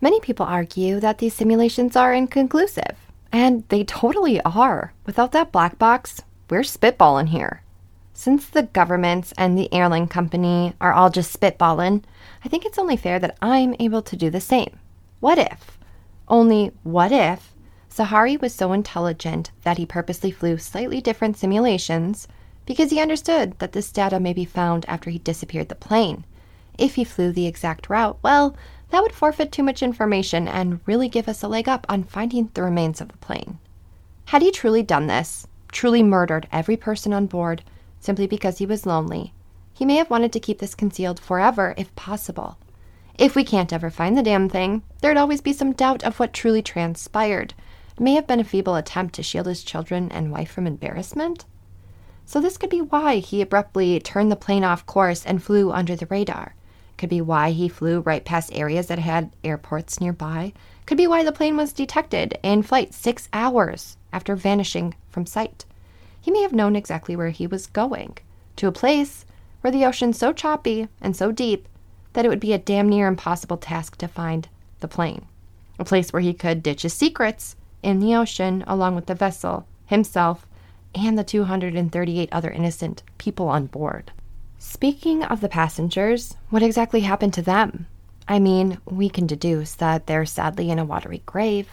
Many 0.00 0.20
people 0.20 0.46
argue 0.46 1.00
that 1.00 1.18
these 1.18 1.34
simulations 1.34 1.96
are 1.96 2.14
inconclusive, 2.14 2.96
and 3.32 3.64
they 3.68 3.82
totally 3.82 4.40
are. 4.42 4.92
Without 5.06 5.32
that 5.32 5.50
black 5.50 5.78
box, 5.78 6.22
we're 6.48 6.60
spitballing 6.60 7.28
here. 7.28 7.62
Since 8.18 8.48
the 8.48 8.64
governments 8.64 9.32
and 9.38 9.56
the 9.56 9.72
airline 9.72 10.08
company 10.08 10.74
are 10.80 10.92
all 10.92 11.08
just 11.08 11.32
spitballing, 11.38 12.02
I 12.44 12.48
think 12.48 12.64
it's 12.64 12.76
only 12.76 12.96
fair 12.96 13.20
that 13.20 13.38
I'm 13.40 13.76
able 13.78 14.02
to 14.02 14.16
do 14.16 14.28
the 14.28 14.40
same. 14.40 14.80
What 15.20 15.38
if? 15.38 15.78
Only 16.26 16.72
what 16.82 17.12
if 17.12 17.54
Zaharie 17.88 18.40
was 18.40 18.52
so 18.52 18.72
intelligent 18.72 19.52
that 19.62 19.78
he 19.78 19.86
purposely 19.86 20.32
flew 20.32 20.58
slightly 20.58 21.00
different 21.00 21.36
simulations 21.36 22.26
because 22.66 22.90
he 22.90 23.00
understood 23.00 23.56
that 23.60 23.70
this 23.70 23.92
data 23.92 24.18
may 24.18 24.32
be 24.32 24.44
found 24.44 24.84
after 24.88 25.10
he 25.10 25.20
disappeared 25.20 25.68
the 25.68 25.76
plane. 25.76 26.24
If 26.76 26.96
he 26.96 27.04
flew 27.04 27.30
the 27.30 27.46
exact 27.46 27.88
route, 27.88 28.18
well, 28.20 28.56
that 28.90 29.00
would 29.00 29.12
forfeit 29.12 29.52
too 29.52 29.62
much 29.62 29.80
information 29.80 30.48
and 30.48 30.80
really 30.86 31.08
give 31.08 31.28
us 31.28 31.44
a 31.44 31.48
leg 31.48 31.68
up 31.68 31.86
on 31.88 32.02
finding 32.02 32.50
the 32.54 32.64
remains 32.64 33.00
of 33.00 33.12
the 33.12 33.18
plane. 33.18 33.60
Had 34.24 34.42
he 34.42 34.50
truly 34.50 34.82
done 34.82 35.06
this, 35.06 35.46
truly 35.70 36.02
murdered 36.02 36.48
every 36.50 36.76
person 36.76 37.12
on 37.12 37.26
board 37.26 37.62
simply 38.00 38.26
because 38.26 38.58
he 38.58 38.66
was 38.66 38.86
lonely, 38.86 39.32
he 39.72 39.84
may 39.84 39.96
have 39.96 40.10
wanted 40.10 40.32
to 40.32 40.40
keep 40.40 40.58
this 40.58 40.74
concealed 40.74 41.20
forever 41.20 41.74
if 41.76 41.94
possible. 41.94 42.58
If 43.18 43.34
we 43.34 43.44
can't 43.44 43.72
ever 43.72 43.90
find 43.90 44.16
the 44.16 44.22
damn 44.22 44.48
thing, 44.48 44.82
there'd 45.00 45.16
always 45.16 45.40
be 45.40 45.52
some 45.52 45.72
doubt 45.72 46.02
of 46.04 46.18
what 46.18 46.32
truly 46.32 46.62
transpired. 46.62 47.54
It 47.96 48.00
may 48.00 48.14
have 48.14 48.26
been 48.26 48.40
a 48.40 48.44
feeble 48.44 48.76
attempt 48.76 49.14
to 49.16 49.22
shield 49.22 49.46
his 49.46 49.62
children 49.62 50.10
and 50.12 50.32
wife 50.32 50.50
from 50.50 50.66
embarrassment. 50.66 51.44
So, 52.24 52.40
this 52.40 52.56
could 52.56 52.70
be 52.70 52.80
why 52.80 53.18
he 53.18 53.40
abruptly 53.40 53.98
turned 54.00 54.30
the 54.30 54.36
plane 54.36 54.62
off 54.62 54.84
course 54.84 55.24
and 55.24 55.42
flew 55.42 55.72
under 55.72 55.96
the 55.96 56.06
radar. 56.06 56.54
Could 56.96 57.08
be 57.08 57.20
why 57.20 57.52
he 57.52 57.68
flew 57.68 58.00
right 58.00 58.24
past 58.24 58.50
areas 58.52 58.88
that 58.88 58.98
had 58.98 59.30
airports 59.44 60.00
nearby. 60.00 60.52
Could 60.86 60.98
be 60.98 61.06
why 61.06 61.22
the 61.22 61.32
plane 61.32 61.56
was 61.56 61.72
detected 61.72 62.36
in 62.42 62.62
flight 62.62 62.92
six 62.92 63.28
hours 63.32 63.96
after 64.12 64.34
vanishing 64.34 64.94
from 65.08 65.24
sight. 65.24 65.64
He 66.20 66.30
may 66.30 66.42
have 66.42 66.52
known 66.52 66.76
exactly 66.76 67.16
where 67.16 67.30
he 67.30 67.46
was 67.46 67.66
going 67.66 68.18
to 68.56 68.66
a 68.66 68.72
place 68.72 69.24
where 69.60 69.70
the 69.70 69.84
ocean's 69.84 70.18
so 70.18 70.32
choppy 70.32 70.88
and 71.00 71.16
so 71.16 71.32
deep 71.32 71.68
that 72.12 72.24
it 72.24 72.28
would 72.28 72.40
be 72.40 72.52
a 72.52 72.58
damn 72.58 72.88
near 72.88 73.06
impossible 73.06 73.56
task 73.56 73.96
to 73.98 74.08
find 74.08 74.48
the 74.80 74.88
plane. 74.88 75.26
A 75.78 75.84
place 75.84 76.12
where 76.12 76.22
he 76.22 76.34
could 76.34 76.62
ditch 76.62 76.82
his 76.82 76.94
secrets 76.94 77.56
in 77.82 78.00
the 78.00 78.14
ocean 78.14 78.64
along 78.66 78.94
with 78.94 79.06
the 79.06 79.14
vessel, 79.14 79.66
himself, 79.86 80.46
and 80.94 81.18
the 81.18 81.24
238 81.24 82.28
other 82.32 82.50
innocent 82.50 83.02
people 83.18 83.48
on 83.48 83.66
board. 83.66 84.10
Speaking 84.58 85.22
of 85.22 85.40
the 85.40 85.48
passengers, 85.48 86.36
what 86.50 86.62
exactly 86.62 87.00
happened 87.00 87.34
to 87.34 87.42
them? 87.42 87.86
I 88.26 88.38
mean, 88.38 88.78
we 88.84 89.08
can 89.08 89.26
deduce 89.26 89.74
that 89.76 90.06
they're 90.06 90.26
sadly 90.26 90.70
in 90.70 90.78
a 90.78 90.84
watery 90.84 91.22
grave, 91.24 91.68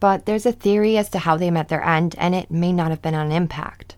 but 0.00 0.26
there's 0.26 0.46
a 0.46 0.52
theory 0.52 0.96
as 0.96 1.08
to 1.10 1.18
how 1.18 1.36
they 1.36 1.50
met 1.50 1.68
their 1.68 1.84
end, 1.84 2.14
and 2.18 2.34
it 2.34 2.50
may 2.50 2.72
not 2.72 2.90
have 2.90 3.02
been 3.02 3.14
on 3.14 3.32
impact. 3.32 3.96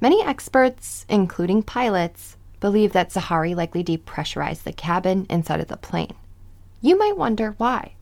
Many 0.00 0.22
experts, 0.22 1.04
including 1.08 1.62
pilots, 1.62 2.36
believe 2.60 2.92
that 2.92 3.10
Zaharie 3.10 3.56
likely 3.56 3.82
depressurized 3.82 4.64
the 4.64 4.72
cabin 4.72 5.26
inside 5.28 5.60
of 5.60 5.68
the 5.68 5.76
plane. 5.76 6.14
You 6.80 6.98
might 6.98 7.16
wonder 7.16 7.54
why. 7.58 7.94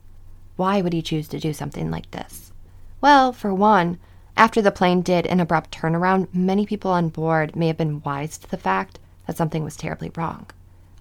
Why 0.57 0.81
would 0.81 0.93
he 0.93 1.03
choose 1.03 1.29
to 1.29 1.39
do 1.39 1.53
something 1.53 1.91
like 1.91 2.11
this? 2.11 2.53
Well, 3.01 3.33
for 3.33 3.55
one, 3.55 3.99
after 4.37 4.61
the 4.61 4.71
plane 4.71 5.01
did 5.03 5.27
an 5.27 5.41
abrupt 5.41 5.71
turnaround, 5.71 6.29
many 6.33 6.67
people 6.67 6.91
on 6.91 7.09
board 7.09 7.57
may 7.57 7.69
have 7.69 7.79
been 7.79 8.03
wise 8.03 8.37
to 8.39 8.51
the 8.51 8.57
fact 8.57 8.99
that 9.27 9.37
something 9.37 9.65
was 9.65 9.77
terribly 9.77 10.11
wrong. 10.17 10.47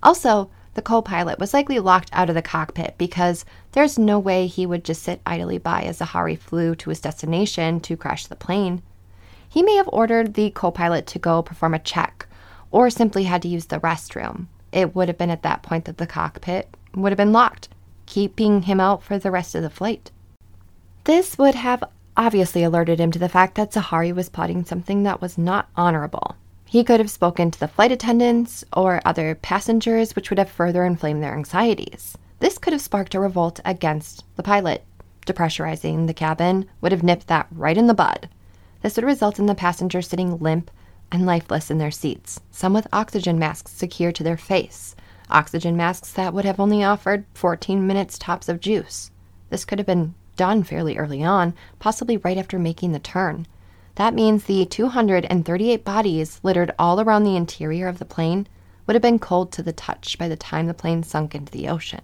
Also, 0.03 0.49
the 0.75 0.82
co 0.82 1.01
pilot 1.01 1.39
was 1.39 1.53
likely 1.53 1.79
locked 1.79 2.10
out 2.13 2.29
of 2.29 2.36
the 2.36 2.41
cockpit 2.41 2.96
because 2.98 3.44
there's 3.72 3.98
no 3.98 4.20
way 4.20 4.46
he 4.46 4.65
would 4.65 4.84
just 4.84 5.01
sit 5.01 5.22
idly 5.25 5.58
by 5.58 5.82
as 5.82 6.00
Zaharie 6.00 6.38
flew 6.38 6.75
to 6.75 6.89
his 6.89 7.00
destination 7.00 7.79
to 7.79 7.98
crash 7.98 8.27
the 8.27 8.36
plane. 8.36 8.82
He 9.48 9.63
may 9.63 9.75
have 9.75 9.89
ordered 9.91 10.34
the 10.34 10.51
co 10.51 10.72
pilot 10.72 11.08
to 11.08 11.20
go 11.20 11.41
perform 11.41 11.74
a 11.74 11.79
check 11.79 12.27
or 12.72 12.89
simply 12.89 13.24
had 13.24 13.41
to 13.41 13.48
use 13.48 13.67
the 13.67 13.79
restroom. 13.79 14.48
It 14.74 14.94
would 14.94 15.08
have 15.08 15.17
been 15.17 15.29
at 15.29 15.44
that 15.44 15.63
point 15.63 15.86
that 15.86 15.98
the 15.98 16.05
cockpit 16.05 16.67
would 16.94 17.12
have 17.13 17.17
been 17.17 17.32
locked, 17.32 17.70
keeping 18.05 18.63
him 18.63 18.82
out 18.82 19.01
for 19.01 19.17
the 19.17 19.32
rest 19.32 19.55
of 19.55 19.63
the 19.63 19.70
flight. 19.70 20.12
This 21.05 21.38
would 21.38 21.55
have 21.55 21.86
obviously 22.17 22.63
alerted 22.63 23.00
him 23.00 23.12
to 23.12 23.20
the 23.20 23.29
fact 23.29 23.55
that 23.55 23.72
Zaharie 23.72 24.13
was 24.13 24.27
plotting 24.27 24.65
something 24.65 25.03
that 25.03 25.22
was 25.22 25.38
not 25.38 25.70
honorable. 25.77 26.36
He 26.65 26.84
could 26.84 27.00
have 27.00 27.12
spoken 27.12 27.51
to 27.51 27.60
the 27.60 27.67
flight 27.67 27.91
attendants 27.91 28.65
or 28.74 29.01
other 29.05 29.36
passengers, 29.36 30.15
which 30.15 30.29
would 30.29 30.39
have 30.39 30.50
further 30.50 30.84
inflamed 30.84 31.24
their 31.24 31.36
anxieties. 31.36 32.17
This 32.39 32.57
could 32.57 32.74
have 32.74 32.81
sparked 32.81 33.15
a 33.15 33.19
revolt 33.19 33.60
against 33.63 34.24
the 34.36 34.43
pilot. 34.43 34.84
Depressurizing 35.25 36.07
the 36.07 36.13
cabin 36.13 36.67
would 36.81 36.91
have 36.91 37.03
nipped 37.03 37.27
that 37.27 37.48
right 37.51 37.77
in 37.77 37.88
the 37.88 37.93
bud. 37.93 38.29
This 38.81 38.95
would 38.95 39.05
result 39.05 39.39
in 39.39 39.45
the 39.45 39.55
passengers 39.55 40.07
sitting 40.07 40.38
limp 40.39 40.69
and 41.12 41.25
lifeless 41.25 41.72
in 41.72 41.77
their 41.77 41.91
seats, 41.91 42.41
some 42.51 42.74
with 42.74 42.88
oxygen 42.91 43.39
masks 43.39 43.72
secured 43.72 44.15
to 44.15 44.24
their 44.24 44.38
face, 44.38 44.95
oxygen 45.29 45.77
masks 45.77 46.12
that 46.13 46.34
would 46.34 46.45
have 46.45 46.60
only 46.60 46.84
offered 46.84 47.25
14 47.34 47.86
minutes 47.86 48.17
tops 48.17 48.50
of 48.50 48.60
juice. 48.60 49.12
This 49.50 49.65
could 49.65 49.79
have 49.79 49.86
been 49.86 50.13
done 50.36 50.63
fairly 50.63 50.98
early 50.98 51.24
on, 51.24 51.53
possibly 51.79 52.17
right 52.17 52.38
after 52.38 52.60
making 52.60 52.91
the 52.91 53.00
turn. 53.00 53.48
That 53.95 54.13
means 54.13 54.43
the 54.43 54.65
238 54.65 55.85
bodies 55.85 56.39
littered 56.43 56.73
all 56.77 56.99
around 56.99 57.23
the 57.23 57.37
interior 57.37 57.87
of 57.87 57.99
the 57.99 58.05
plane 58.05 58.47
would 58.85 58.93
have 58.93 59.01
been 59.01 59.19
cold 59.19 59.51
to 59.53 59.63
the 59.63 59.73
touch 59.73 60.17
by 60.17 60.27
the 60.27 60.35
time 60.35 60.67
the 60.67 60.73
plane 60.73 61.01
sunk 61.01 61.33
into 61.33 61.51
the 61.51 61.69
ocean. 61.69 62.01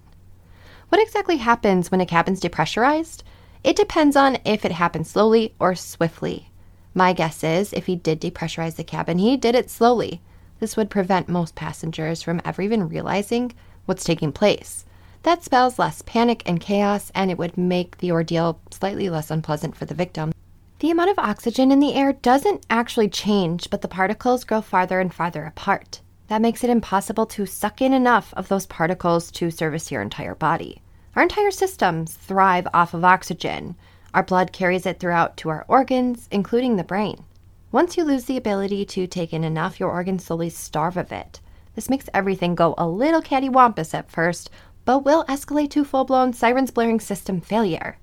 What 0.89 1.01
exactly 1.01 1.37
happens 1.37 1.91
when 1.91 2.01
a 2.01 2.05
cabin's 2.05 2.39
depressurized? 2.39 3.23
It 3.63 3.75
depends 3.75 4.15
on 4.15 4.37
if 4.45 4.65
it 4.65 4.71
happens 4.71 5.09
slowly 5.09 5.53
or 5.59 5.75
swiftly. 5.75 6.49
My 6.93 7.13
guess 7.13 7.43
is 7.43 7.73
if 7.73 7.85
he 7.85 7.95
did 7.95 8.19
depressurize 8.19 8.75
the 8.75 8.83
cabin, 8.83 9.17
he 9.17 9.37
did 9.37 9.55
it 9.55 9.69
slowly. 9.69 10.21
This 10.59 10.77
would 10.77 10.89
prevent 10.89 11.29
most 11.29 11.55
passengers 11.55 12.21
from 12.21 12.41
ever 12.43 12.61
even 12.61 12.89
realizing 12.89 13.53
what's 13.85 14.03
taking 14.03 14.31
place. 14.31 14.85
That 15.23 15.43
spells 15.43 15.77
less 15.77 16.01
panic 16.01 16.41
and 16.45 16.59
chaos, 16.59 17.11
and 17.13 17.29
it 17.29 17.37
would 17.37 17.57
make 17.57 17.97
the 17.97 18.11
ordeal 18.11 18.59
slightly 18.71 19.09
less 19.09 19.29
unpleasant 19.29 19.75
for 19.75 19.85
the 19.85 19.93
victim. 19.93 20.33
The 20.81 20.89
amount 20.89 21.11
of 21.11 21.19
oxygen 21.19 21.71
in 21.71 21.79
the 21.79 21.93
air 21.93 22.11
doesn't 22.11 22.65
actually 22.67 23.07
change, 23.07 23.69
but 23.69 23.83
the 23.83 23.87
particles 23.87 24.43
grow 24.43 24.61
farther 24.61 24.99
and 24.99 25.13
farther 25.13 25.45
apart. 25.45 26.01
That 26.27 26.41
makes 26.41 26.63
it 26.63 26.71
impossible 26.71 27.27
to 27.27 27.45
suck 27.45 27.83
in 27.83 27.93
enough 27.93 28.33
of 28.35 28.47
those 28.47 28.65
particles 28.65 29.29
to 29.33 29.51
service 29.51 29.91
your 29.91 30.01
entire 30.01 30.33
body. 30.33 30.81
Our 31.15 31.21
entire 31.21 31.51
systems 31.51 32.15
thrive 32.15 32.67
off 32.73 32.95
of 32.95 33.05
oxygen. 33.05 33.75
Our 34.15 34.23
blood 34.23 34.53
carries 34.53 34.87
it 34.87 34.99
throughout 34.99 35.37
to 35.37 35.49
our 35.49 35.65
organs, 35.67 36.27
including 36.31 36.77
the 36.77 36.83
brain. 36.83 37.25
Once 37.71 37.95
you 37.95 38.03
lose 38.03 38.25
the 38.25 38.37
ability 38.37 38.83
to 38.85 39.05
take 39.05 39.33
in 39.33 39.43
enough, 39.43 39.79
your 39.79 39.91
organs 39.91 40.25
slowly 40.25 40.49
starve 40.49 40.97
of 40.97 41.11
it. 41.11 41.41
This 41.75 41.91
makes 41.91 42.09
everything 42.11 42.55
go 42.55 42.73
a 42.79 42.87
little 42.87 43.21
cattywampus 43.21 43.93
at 43.93 44.09
first, 44.09 44.49
but 44.85 45.05
will 45.05 45.25
escalate 45.25 45.69
to 45.69 45.85
full 45.85 46.05
blown 46.05 46.33
sirens 46.33 46.71
blaring 46.71 46.99
system 46.99 47.39
failure. 47.39 47.99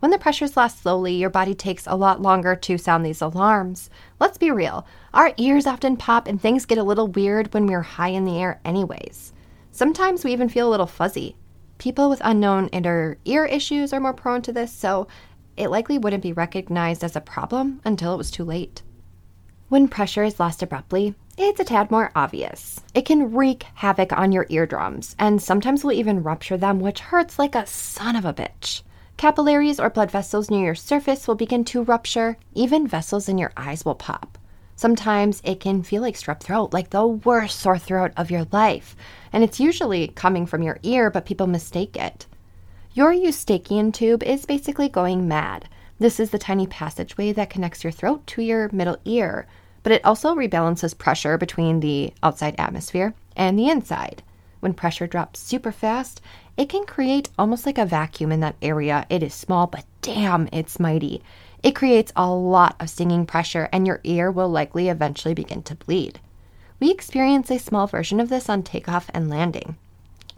When 0.00 0.10
the 0.10 0.18
pressures 0.18 0.56
lost 0.56 0.80
slowly, 0.80 1.14
your 1.14 1.28
body 1.28 1.54
takes 1.54 1.86
a 1.86 1.94
lot 1.94 2.22
longer 2.22 2.56
to 2.56 2.78
sound 2.78 3.04
these 3.04 3.20
alarms. 3.20 3.90
Let's 4.18 4.38
be 4.38 4.50
real, 4.50 4.86
our 5.12 5.34
ears 5.36 5.66
often 5.66 5.98
pop 5.98 6.26
and 6.26 6.40
things 6.40 6.64
get 6.64 6.78
a 6.78 6.82
little 6.82 7.06
weird 7.06 7.52
when 7.52 7.66
we're 7.66 7.82
high 7.82 8.08
in 8.08 8.24
the 8.24 8.38
air, 8.38 8.60
anyways. 8.64 9.34
Sometimes 9.72 10.24
we 10.24 10.32
even 10.32 10.48
feel 10.48 10.68
a 10.68 10.72
little 10.72 10.86
fuzzy. 10.86 11.36
People 11.76 12.08
with 12.08 12.22
unknown 12.24 12.68
inner 12.68 13.18
ear 13.26 13.44
issues 13.44 13.92
are 13.92 14.00
more 14.00 14.14
prone 14.14 14.40
to 14.42 14.52
this, 14.52 14.72
so 14.72 15.06
it 15.58 15.68
likely 15.68 15.98
wouldn't 15.98 16.22
be 16.22 16.32
recognized 16.32 17.04
as 17.04 17.14
a 17.14 17.20
problem 17.20 17.82
until 17.84 18.14
it 18.14 18.18
was 18.18 18.30
too 18.30 18.44
late. 18.44 18.82
When 19.68 19.86
pressure 19.86 20.24
is 20.24 20.40
lost 20.40 20.62
abruptly, 20.62 21.14
it's 21.36 21.60
a 21.60 21.64
tad 21.64 21.90
more 21.90 22.10
obvious. 22.16 22.80
It 22.94 23.04
can 23.04 23.34
wreak 23.34 23.64
havoc 23.74 24.14
on 24.14 24.32
your 24.32 24.46
eardrums, 24.48 25.14
and 25.18 25.42
sometimes 25.42 25.84
will 25.84 25.92
even 25.92 26.22
rupture 26.22 26.56
them, 26.56 26.80
which 26.80 27.00
hurts 27.00 27.38
like 27.38 27.54
a 27.54 27.66
son 27.66 28.16
of 28.16 28.24
a 28.24 28.32
bitch. 28.32 28.80
Capillaries 29.20 29.78
or 29.78 29.90
blood 29.90 30.10
vessels 30.10 30.50
near 30.50 30.64
your 30.64 30.74
surface 30.74 31.28
will 31.28 31.34
begin 31.34 31.62
to 31.62 31.82
rupture, 31.82 32.38
even 32.54 32.86
vessels 32.86 33.28
in 33.28 33.36
your 33.36 33.52
eyes 33.54 33.84
will 33.84 33.94
pop. 33.94 34.38
Sometimes 34.76 35.42
it 35.44 35.60
can 35.60 35.82
feel 35.82 36.00
like 36.00 36.14
strep 36.14 36.40
throat, 36.40 36.72
like 36.72 36.88
the 36.88 37.06
worst 37.06 37.60
sore 37.60 37.76
throat 37.76 38.12
of 38.16 38.30
your 38.30 38.46
life, 38.50 38.96
and 39.30 39.44
it's 39.44 39.60
usually 39.60 40.08
coming 40.08 40.46
from 40.46 40.62
your 40.62 40.78
ear, 40.82 41.10
but 41.10 41.26
people 41.26 41.46
mistake 41.46 41.98
it. 41.98 42.24
Your 42.94 43.12
eustachian 43.12 43.92
tube 43.92 44.22
is 44.22 44.46
basically 44.46 44.88
going 44.88 45.28
mad. 45.28 45.68
This 45.98 46.18
is 46.18 46.30
the 46.30 46.38
tiny 46.38 46.66
passageway 46.66 47.32
that 47.32 47.50
connects 47.50 47.84
your 47.84 47.90
throat 47.90 48.26
to 48.28 48.40
your 48.40 48.70
middle 48.72 48.96
ear, 49.04 49.46
but 49.82 49.92
it 49.92 50.02
also 50.02 50.34
rebalances 50.34 50.96
pressure 50.96 51.36
between 51.36 51.80
the 51.80 52.14
outside 52.22 52.54
atmosphere 52.56 53.12
and 53.36 53.58
the 53.58 53.68
inside. 53.68 54.22
When 54.60 54.74
pressure 54.74 55.06
drops 55.06 55.40
super 55.40 55.72
fast, 55.72 56.20
it 56.56 56.68
can 56.68 56.84
create 56.84 57.30
almost 57.38 57.66
like 57.66 57.78
a 57.78 57.86
vacuum 57.86 58.32
in 58.32 58.40
that 58.40 58.56
area. 58.60 59.06
It 59.08 59.22
is 59.22 59.34
small, 59.34 59.66
but 59.66 59.84
damn, 60.02 60.48
it's 60.52 60.80
mighty. 60.80 61.22
It 61.62 61.76
creates 61.76 62.12
a 62.16 62.30
lot 62.30 62.76
of 62.80 62.90
stinging 62.90 63.26
pressure, 63.26 63.68
and 63.72 63.86
your 63.86 64.00
ear 64.04 64.30
will 64.30 64.48
likely 64.48 64.88
eventually 64.88 65.34
begin 65.34 65.62
to 65.64 65.74
bleed. 65.74 66.20
We 66.80 66.90
experience 66.90 67.50
a 67.50 67.58
small 67.58 67.86
version 67.86 68.20
of 68.20 68.30
this 68.30 68.48
on 68.48 68.62
takeoff 68.62 69.10
and 69.12 69.28
landing. 69.28 69.76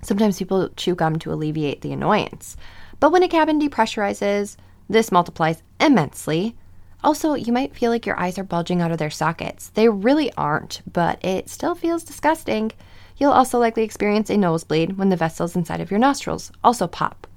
Sometimes 0.03 0.39
people 0.39 0.69
chew 0.77 0.97
gum 0.97 1.19
to 1.21 1.33
alleviate 1.33 1.81
the 1.81 1.93
annoyance. 1.93 2.57
But 2.99 3.13
when 3.13 3.23
a 3.23 3.29
cabin 3.29 3.61
depressurizes, 3.61 4.57
this 4.89 5.13
multiplies 5.13 5.63
immensely. 5.81 6.57
Also, 7.05 7.35
you 7.35 7.53
might 7.53 7.75
feel 7.75 7.91
like 7.91 8.07
your 8.07 8.19
eyes 8.19 8.39
are 8.39 8.45
bulging 8.45 8.81
out 8.81 8.91
of 8.93 8.99
their 8.99 9.11
sockets. 9.11 9.69
They 9.71 9.89
really 9.89 10.33
aren't, 10.35 10.83
but 10.93 11.25
it 11.25 11.49
still 11.49 11.75
feels 11.75 12.05
disgusting. 12.05 12.73
You'll 13.23 13.31
also 13.31 13.61
likely 13.61 13.85
experience 13.85 14.31
a 14.31 14.37
nosebleed 14.37 14.99
when 14.99 15.09
the 15.09 15.17
vessels 15.17 15.55
inside 15.55 15.81
of 15.81 15.93
your 15.93 16.01
nostrils 16.01 16.51
also 16.65 16.89
pop. 16.89 17.29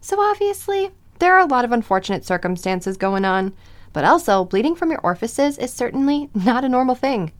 So, 0.00 0.18
obviously, 0.18 0.92
there 1.18 1.34
are 1.34 1.40
a 1.40 1.44
lot 1.44 1.66
of 1.66 1.72
unfortunate 1.72 2.24
circumstances 2.24 2.96
going 2.96 3.26
on, 3.26 3.52
but 3.92 4.06
also 4.06 4.46
bleeding 4.46 4.74
from 4.74 4.90
your 4.90 5.00
orifices 5.02 5.58
is 5.58 5.70
certainly 5.70 6.30
not 6.34 6.64
a 6.64 6.70
normal 6.70 6.94
thing. 6.94 7.32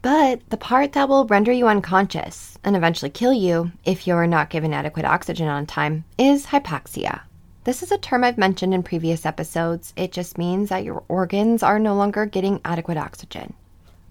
But 0.00 0.48
the 0.48 0.56
part 0.56 0.94
that 0.94 1.10
will 1.10 1.26
render 1.26 1.52
you 1.52 1.68
unconscious 1.68 2.56
and 2.64 2.74
eventually 2.74 3.10
kill 3.10 3.34
you 3.34 3.70
if 3.84 4.06
you're 4.06 4.26
not 4.26 4.48
given 4.48 4.72
adequate 4.72 5.04
oxygen 5.04 5.46
on 5.46 5.66
time 5.66 6.04
is 6.16 6.46
hypoxia. 6.46 7.20
This 7.64 7.82
is 7.82 7.92
a 7.92 7.98
term 7.98 8.24
I've 8.24 8.38
mentioned 8.38 8.72
in 8.72 8.82
previous 8.82 9.26
episodes. 9.26 9.92
It 9.94 10.10
just 10.10 10.38
means 10.38 10.70
that 10.70 10.84
your 10.84 11.02
organs 11.06 11.62
are 11.62 11.78
no 11.78 11.94
longer 11.94 12.24
getting 12.24 12.62
adequate 12.64 12.96
oxygen. 12.96 13.52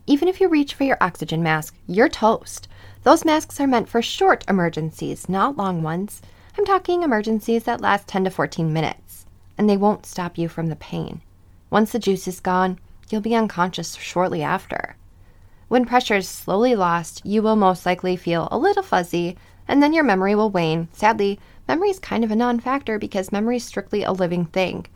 Even 0.06 0.28
if 0.28 0.39
you 0.39 0.48
reach 0.48 0.75
for 0.75 0.84
your 0.84 0.98
oxygen 1.01 1.42
mask, 1.42 1.75
you're 1.88 2.08
toast. 2.08 2.68
Those 3.03 3.24
masks 3.24 3.60
are 3.62 3.68
meant 3.68 3.88
for 3.88 4.01
short 4.01 4.44
emergencies, 4.50 5.29
not 5.29 5.56
long 5.56 5.82
ones. 5.82 6.22
I'm 6.58 6.65
talking 6.65 7.03
emergencies 7.03 7.63
that 7.63 7.79
last 7.79 8.08
10 8.08 8.25
to 8.25 8.29
14 8.29 8.74
minutes, 8.74 9.25
and 9.58 9.70
they 9.70 9.77
won't 9.77 10.06
stop 10.06 10.38
you 10.38 10.50
from 10.50 10.68
the 10.68 10.75
pain. 10.75 11.22
Once 11.70 11.94
the 11.94 12.00
juice 12.00 12.27
is 12.27 12.41
gone, 12.41 12.77
you'll 13.10 13.22
be 13.22 13.36
unconscious 13.36 13.96
shortly 13.96 14.41
after. 14.44 14.98
When 15.70 15.86
pressure 15.86 16.15
is 16.15 16.27
slowly 16.27 16.75
lost, 16.75 17.22
you 17.24 17.41
will 17.41 17.56
most 17.56 17.86
likely 17.86 18.18
feel 18.18 18.50
a 18.51 18.58
little 18.58 18.84
fuzzy, 18.84 19.38
and 19.68 19.82
then 19.82 19.94
your 19.94 20.03
memory 20.03 20.36
will 20.36 20.50
wane. 20.50 20.89
Sadly, 20.91 21.39
memory 21.68 21.91
is 21.91 22.00
kind 22.00 22.24
of 22.24 22.32
a 22.32 22.36
non 22.36 22.60
factor 22.60 23.00
because 23.00 23.32
memory 23.32 23.58
is 23.58 23.63
strictly 23.63 24.03
a 24.03 24.12
living 24.12 24.46
thing. 24.46 24.88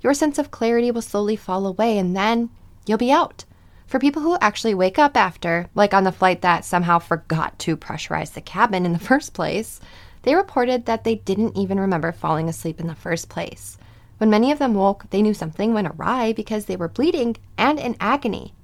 Your 0.00 0.14
sense 0.14 0.38
of 0.38 0.50
clarity 0.50 0.90
will 0.90 1.02
slowly 1.02 1.36
fall 1.36 1.66
away, 1.66 1.98
and 1.98 2.16
then 2.16 2.48
you'll 2.86 2.96
be 2.96 3.12
out. 3.12 3.44
For 3.90 3.98
people 3.98 4.22
who 4.22 4.38
actually 4.40 4.74
wake 4.74 5.00
up 5.00 5.16
after, 5.16 5.68
like 5.74 5.92
on 5.92 6.04
the 6.04 6.12
flight 6.12 6.42
that 6.42 6.64
somehow 6.64 7.00
forgot 7.00 7.58
to 7.58 7.76
pressurize 7.76 8.34
the 8.34 8.40
cabin 8.40 8.86
in 8.86 8.92
the 8.92 8.98
first 9.10 9.34
place, 9.34 9.80
they 10.22 10.36
reported 10.36 10.86
that 10.86 11.02
they 11.02 11.16
didn't 11.16 11.56
even 11.56 11.80
remember 11.80 12.12
falling 12.12 12.48
asleep 12.48 12.78
in 12.78 12.86
the 12.86 12.94
first 12.94 13.28
place. 13.28 13.78
When 14.18 14.30
many 14.30 14.52
of 14.52 14.60
them 14.60 14.74
woke, 14.74 15.10
they 15.10 15.22
knew 15.22 15.34
something 15.34 15.74
went 15.74 15.88
awry 15.88 16.32
because 16.32 16.66
they 16.66 16.76
were 16.76 16.86
bleeding 16.86 17.36
and 17.58 17.80
in 17.80 17.96
agony. 17.98 18.54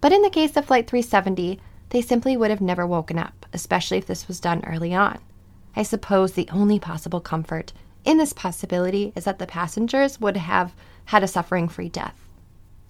But 0.00 0.12
in 0.12 0.22
the 0.22 0.30
case 0.30 0.56
of 0.56 0.66
Flight 0.66 0.86
370, 0.86 1.58
they 1.88 2.00
simply 2.00 2.36
would 2.36 2.50
have 2.50 2.60
never 2.60 2.86
woken 2.86 3.18
up, 3.18 3.46
especially 3.52 3.98
if 3.98 4.06
this 4.06 4.28
was 4.28 4.38
done 4.38 4.62
early 4.64 4.94
on. 4.94 5.18
I 5.74 5.82
suppose 5.82 6.34
the 6.34 6.48
only 6.52 6.78
possible 6.78 7.20
comfort 7.20 7.72
in 8.04 8.16
this 8.16 8.32
possibility 8.32 9.12
is 9.16 9.24
that 9.24 9.40
the 9.40 9.46
passengers 9.48 10.20
would 10.20 10.36
have 10.36 10.72
had 11.06 11.24
a 11.24 11.26
suffering 11.26 11.68
free 11.68 11.88
death. 11.88 12.28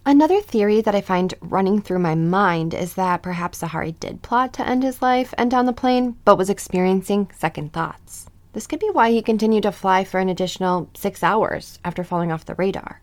Another 0.05 0.41
theory 0.41 0.81
that 0.81 0.95
I 0.95 1.01
find 1.01 1.35
running 1.41 1.81
through 1.81 2.01
my 2.01 2.15
mind 2.15 2.75
is 2.75 2.95
that 2.95 3.23
perhaps 3.23 3.61
Zaharie 3.61 3.99
did 4.01 4.23
plot 4.23 4.53
to 4.55 4.67
end 4.67 4.83
his 4.83 5.01
life 5.01 5.33
and 5.39 5.55
on 5.55 5.67
the 5.67 5.73
plane, 5.73 6.17
but 6.25 6.37
was 6.39 6.51
experiencing 6.51 7.31
second 7.37 7.73
thoughts. 7.73 8.27
This 8.53 8.67
could 8.67 8.81
be 8.81 8.91
why 8.91 9.11
he 9.11 9.23
continued 9.23 9.63
to 9.63 9.73
fly 9.73 10.05
for 10.05 10.19
an 10.19 10.29
additional 10.29 10.91
six 10.95 11.23
hours 11.23 11.79
after 11.85 12.05
falling 12.05 12.33
off 12.33 12.45
the 12.45 12.55
radar. 12.57 13.01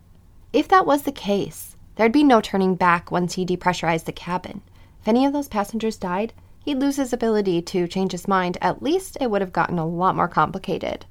If 0.52 0.68
that 0.68 0.86
was 0.86 1.02
the 1.02 1.12
case, 1.12 1.70
There'd 2.00 2.12
be 2.12 2.24
no 2.24 2.40
turning 2.40 2.76
back 2.76 3.10
once 3.10 3.34
he 3.34 3.44
depressurized 3.44 4.06
the 4.06 4.12
cabin. 4.12 4.62
If 5.02 5.08
any 5.08 5.26
of 5.26 5.34
those 5.34 5.48
passengers 5.48 5.98
died, 5.98 6.32
he'd 6.64 6.78
lose 6.78 6.96
his 6.96 7.12
ability 7.12 7.60
to 7.60 7.86
change 7.86 8.12
his 8.12 8.26
mind. 8.26 8.56
At 8.62 8.82
least 8.82 9.18
it 9.20 9.30
would 9.30 9.42
have 9.42 9.52
gotten 9.52 9.78
a 9.78 9.86
lot 9.86 10.16
more 10.16 10.26
complicated. 10.26 11.04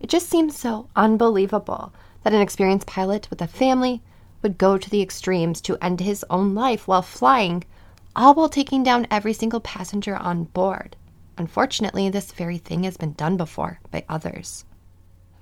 It 0.00 0.08
just 0.08 0.28
seems 0.28 0.58
so 0.58 0.88
unbelievable 0.96 1.92
that 2.24 2.32
an 2.32 2.40
experienced 2.40 2.88
pilot 2.88 3.30
with 3.30 3.40
a 3.42 3.46
family 3.46 4.02
would 4.44 4.58
go 4.58 4.78
to 4.78 4.88
the 4.88 5.02
extremes 5.02 5.60
to 5.62 5.76
end 5.82 5.98
his 5.98 6.24
own 6.30 6.54
life 6.54 6.86
while 6.86 7.02
flying, 7.02 7.64
all 8.14 8.34
while 8.34 8.48
taking 8.48 8.84
down 8.84 9.08
every 9.10 9.32
single 9.32 9.58
passenger 9.58 10.14
on 10.14 10.44
board. 10.44 10.94
Unfortunately, 11.36 12.08
this 12.08 12.30
very 12.30 12.58
thing 12.58 12.84
has 12.84 12.96
been 12.96 13.14
done 13.14 13.36
before 13.36 13.80
by 13.90 14.04
others. 14.08 14.64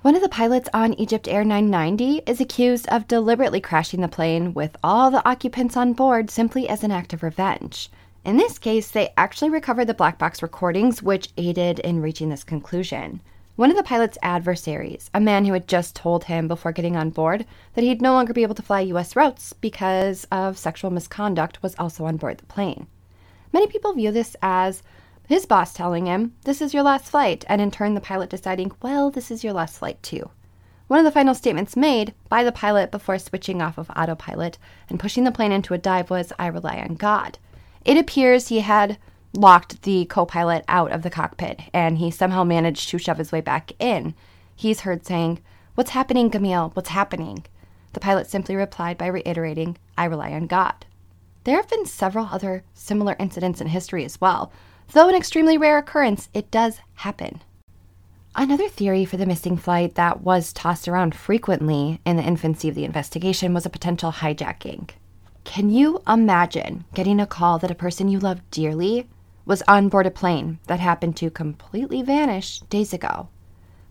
One 0.01 0.17
of 0.17 0.23
the 0.23 0.29
pilots 0.29 0.69
on 0.73 0.95
Egypt 0.95 1.29
Air 1.29 1.45
990 1.45 2.23
is 2.27 2.41
accused 2.41 2.89
of 2.89 3.07
deliberately 3.07 3.61
crashing 3.61 4.01
the 4.01 4.09
plane 4.09 4.55
with 4.55 4.77
all 4.83 5.11
the 5.11 5.29
occupants 5.29 5.77
on 5.77 5.93
board 5.93 6.31
simply 6.31 6.69
as 6.69 6.83
an 6.83 6.91
act 6.91 7.13
of 7.13 7.23
revenge. 7.23 7.91
In 8.25 8.37
this 8.37 8.59
case, 8.59 8.91
they 8.91 9.13
actually 9.17 9.51
recovered 9.51 9.85
the 9.85 9.95
black 9.95 10.19
box 10.19 10.43
recordings, 10.43 11.03
which 11.03 11.29
aided 11.37 11.79
in 11.81 12.01
reaching 12.01 12.31
this 12.31 12.45
conclusion. 12.45 13.21
One 13.55 13.71
of 13.71 13.77
the 13.77 13.83
pilot's 13.83 14.17
adversaries, 14.23 15.11
a 15.13 15.21
man 15.21 15.45
who 15.45 15.53
had 15.53 15.69
just 15.69 15.95
told 15.95 16.25
him 16.25 16.49
before 16.49 16.73
getting 16.73 16.97
on 16.97 17.11
board 17.11 17.45
that 17.75 17.85
he'd 17.85 18.01
no 18.01 18.15
longer 18.15 18.33
be 18.33 18.43
able 18.43 18.55
to 18.55 18.63
fly 18.63 18.81
U.S. 18.81 19.15
routes 19.15 19.53
because 19.53 20.27
of 20.33 20.57
sexual 20.57 20.91
misconduct, 20.91 21.63
was 21.63 21.75
also 21.79 22.07
on 22.07 22.17
board 22.17 22.39
the 22.39 22.47
plane. 22.47 22.87
Many 23.53 23.67
people 23.67 23.93
view 23.93 24.11
this 24.11 24.37
as 24.41 24.83
his 25.29 25.45
boss 25.45 25.75
telling 25.75 26.07
him, 26.07 26.33
This 26.45 26.63
is 26.63 26.73
your 26.73 26.83
last 26.83 27.11
flight, 27.11 27.45
and 27.47 27.61
in 27.61 27.71
turn 27.71 27.93
the 27.93 28.01
pilot 28.01 28.31
deciding, 28.31 28.73
Well, 28.81 29.11
this 29.11 29.31
is 29.31 29.45
your 29.45 29.53
last 29.53 29.79
flight 29.79 30.03
too. 30.03 30.31
One 30.89 30.99
of 30.99 31.05
the 31.05 31.13
final 31.13 31.35
statements 31.35 31.77
made 31.77 32.15
by 32.31 32.45
the 32.45 32.53
pilot 32.53 32.91
before 32.91 33.19
switching 33.19 33.61
off 33.61 33.77
of 33.77 33.91
autopilot 33.91 34.57
and 34.89 34.99
pushing 34.99 35.25
the 35.25 35.31
plane 35.31 35.53
into 35.53 35.75
a 35.75 35.79
dive 35.79 36.09
was, 36.09 36.33
I 36.39 36.47
rely 36.47 36.79
on 36.79 36.95
God. 36.95 37.37
It 37.85 37.99
appears 37.99 38.49
he 38.49 38.61
had 38.61 38.97
locked 39.35 39.83
the 39.83 40.05
co 40.07 40.27
pilot 40.27 40.65
out 40.69 40.93
of 40.93 41.03
the 41.03 41.11
cockpit 41.11 41.61
and 41.73 41.99
he 41.99 42.11
somehow 42.11 42.45
managed 42.45 42.89
to 42.91 42.99
shove 42.99 43.19
his 43.19 43.33
way 43.33 43.41
back 43.41 43.73
in. 43.79 44.15
He's 44.55 44.81
heard 44.81 45.07
saying, 45.07 45.41
What's 45.75 45.91
happening, 45.91 46.31
Camille? 46.31 46.71
What's 46.75 46.91
happening? 46.91 47.45
The 47.93 48.01
pilot 48.01 48.27
simply 48.27 48.57
replied 48.57 48.99
by 48.99 49.07
reiterating, 49.07 49.77
I 49.97 50.05
rely 50.05 50.33
on 50.33 50.47
God. 50.47 50.87
There 51.45 51.57
have 51.57 51.69
been 51.69 51.87
several 51.87 52.29
other 52.31 52.63
similar 52.75 53.17
incidents 53.19 53.61
in 53.61 53.69
history 53.69 54.05
as 54.05 54.21
well, 54.21 54.53
Though 54.93 55.09
an 55.09 55.15
extremely 55.15 55.57
rare 55.57 55.79
occurrence, 55.79 56.29
it 56.35 56.51
does 56.51 56.81
happen. 56.97 57.41
Another 58.35 58.69
theory 58.69 59.07
for 59.07 59.17
the 59.17 59.25
missing 59.25 59.57
flight 59.57 59.95
that 59.95 60.21
was 60.21 60.53
tossed 60.53 60.87
around 60.87 61.15
frequently 61.15 62.01
in 62.05 62.17
the 62.17 62.23
infancy 62.23 62.69
of 62.69 62.75
the 62.75 62.85
investigation 62.85 63.55
was 63.55 63.65
a 63.65 63.71
potential 63.71 64.13
hijacking. 64.13 64.91
Can 65.45 65.71
you 65.71 66.03
imagine 66.07 66.85
getting 66.93 67.21
a 67.21 67.27
call 67.27 67.59
that 67.59 67.71
a 67.71 67.75
person 67.75 68.09
you 68.09 68.19
love 68.19 68.43
dearly 68.51 69.09
was 69.45 69.63
on 69.69 69.89
board 69.89 70.07
a 70.07 70.11
plane 70.11 70.59
that 70.67 70.81
happened 70.81 71.17
to 71.17 71.31
completely 71.31 72.03
vanish 72.03 72.61
days 72.61 72.93
ago? 72.93 73.29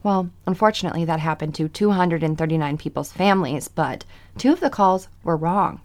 Well, 0.03 0.31
unfortunately, 0.47 1.05
that 1.05 1.19
happened 1.19 1.53
to 1.55 1.67
239 1.67 2.77
people's 2.77 3.11
families, 3.11 3.67
but 3.67 4.03
two 4.37 4.51
of 4.51 4.59
the 4.59 4.69
calls 4.69 5.07
were 5.23 5.37
wrong. 5.37 5.83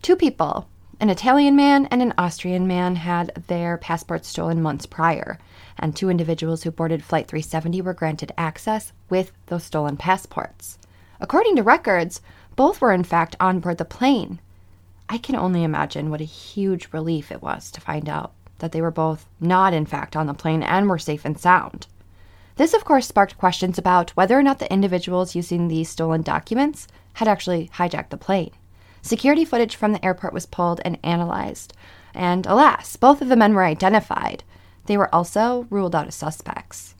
Two 0.00 0.16
people 0.16 0.68
an 1.00 1.10
Italian 1.10 1.56
man 1.56 1.86
and 1.86 2.00
an 2.00 2.14
Austrian 2.16 2.64
man 2.68 2.94
had 2.94 3.32
their 3.48 3.76
passports 3.76 4.28
stolen 4.28 4.62
months 4.62 4.86
prior, 4.86 5.36
and 5.76 5.96
two 5.96 6.08
individuals 6.08 6.62
who 6.62 6.70
boarded 6.70 7.02
Flight 7.02 7.26
370 7.26 7.82
were 7.82 7.92
granted 7.92 8.30
access 8.38 8.92
with 9.10 9.32
those 9.46 9.64
stolen 9.64 9.96
passports. 9.96 10.78
According 11.18 11.56
to 11.56 11.64
records, 11.64 12.20
both 12.54 12.80
were 12.80 12.92
in 12.92 13.02
fact 13.02 13.34
on 13.40 13.58
board 13.58 13.78
the 13.78 13.84
plane. 13.84 14.38
I 15.08 15.18
can 15.18 15.34
only 15.34 15.64
imagine 15.64 16.08
what 16.08 16.20
a 16.20 16.24
huge 16.24 16.88
relief 16.92 17.32
it 17.32 17.42
was 17.42 17.72
to 17.72 17.80
find 17.80 18.08
out 18.08 18.32
that 18.62 18.72
they 18.72 18.80
were 18.80 18.90
both 18.90 19.28
not, 19.40 19.74
in 19.74 19.84
fact, 19.84 20.16
on 20.16 20.26
the 20.26 20.32
plane 20.32 20.62
and 20.62 20.88
were 20.88 20.98
safe 20.98 21.26
and 21.26 21.38
sound. 21.38 21.86
This, 22.56 22.72
of 22.72 22.84
course, 22.84 23.08
sparked 23.08 23.36
questions 23.36 23.76
about 23.76 24.10
whether 24.10 24.38
or 24.38 24.42
not 24.42 24.60
the 24.60 24.72
individuals 24.72 25.34
using 25.34 25.68
these 25.68 25.90
stolen 25.90 26.22
documents 26.22 26.86
had 27.14 27.28
actually 27.28 27.70
hijacked 27.74 28.10
the 28.10 28.16
plane. 28.16 28.52
Security 29.02 29.44
footage 29.44 29.74
from 29.74 29.92
the 29.92 30.04
airport 30.04 30.32
was 30.32 30.46
pulled 30.46 30.80
and 30.84 30.96
analyzed, 31.02 31.74
and 32.14 32.46
alas, 32.46 32.94
both 32.96 33.20
of 33.20 33.28
the 33.28 33.36
men 33.36 33.52
were 33.52 33.64
identified. 33.64 34.44
They 34.86 34.96
were 34.96 35.12
also 35.14 35.66
ruled 35.70 35.94
out 35.94 36.06
as 36.06 36.14
suspects. 36.14 36.94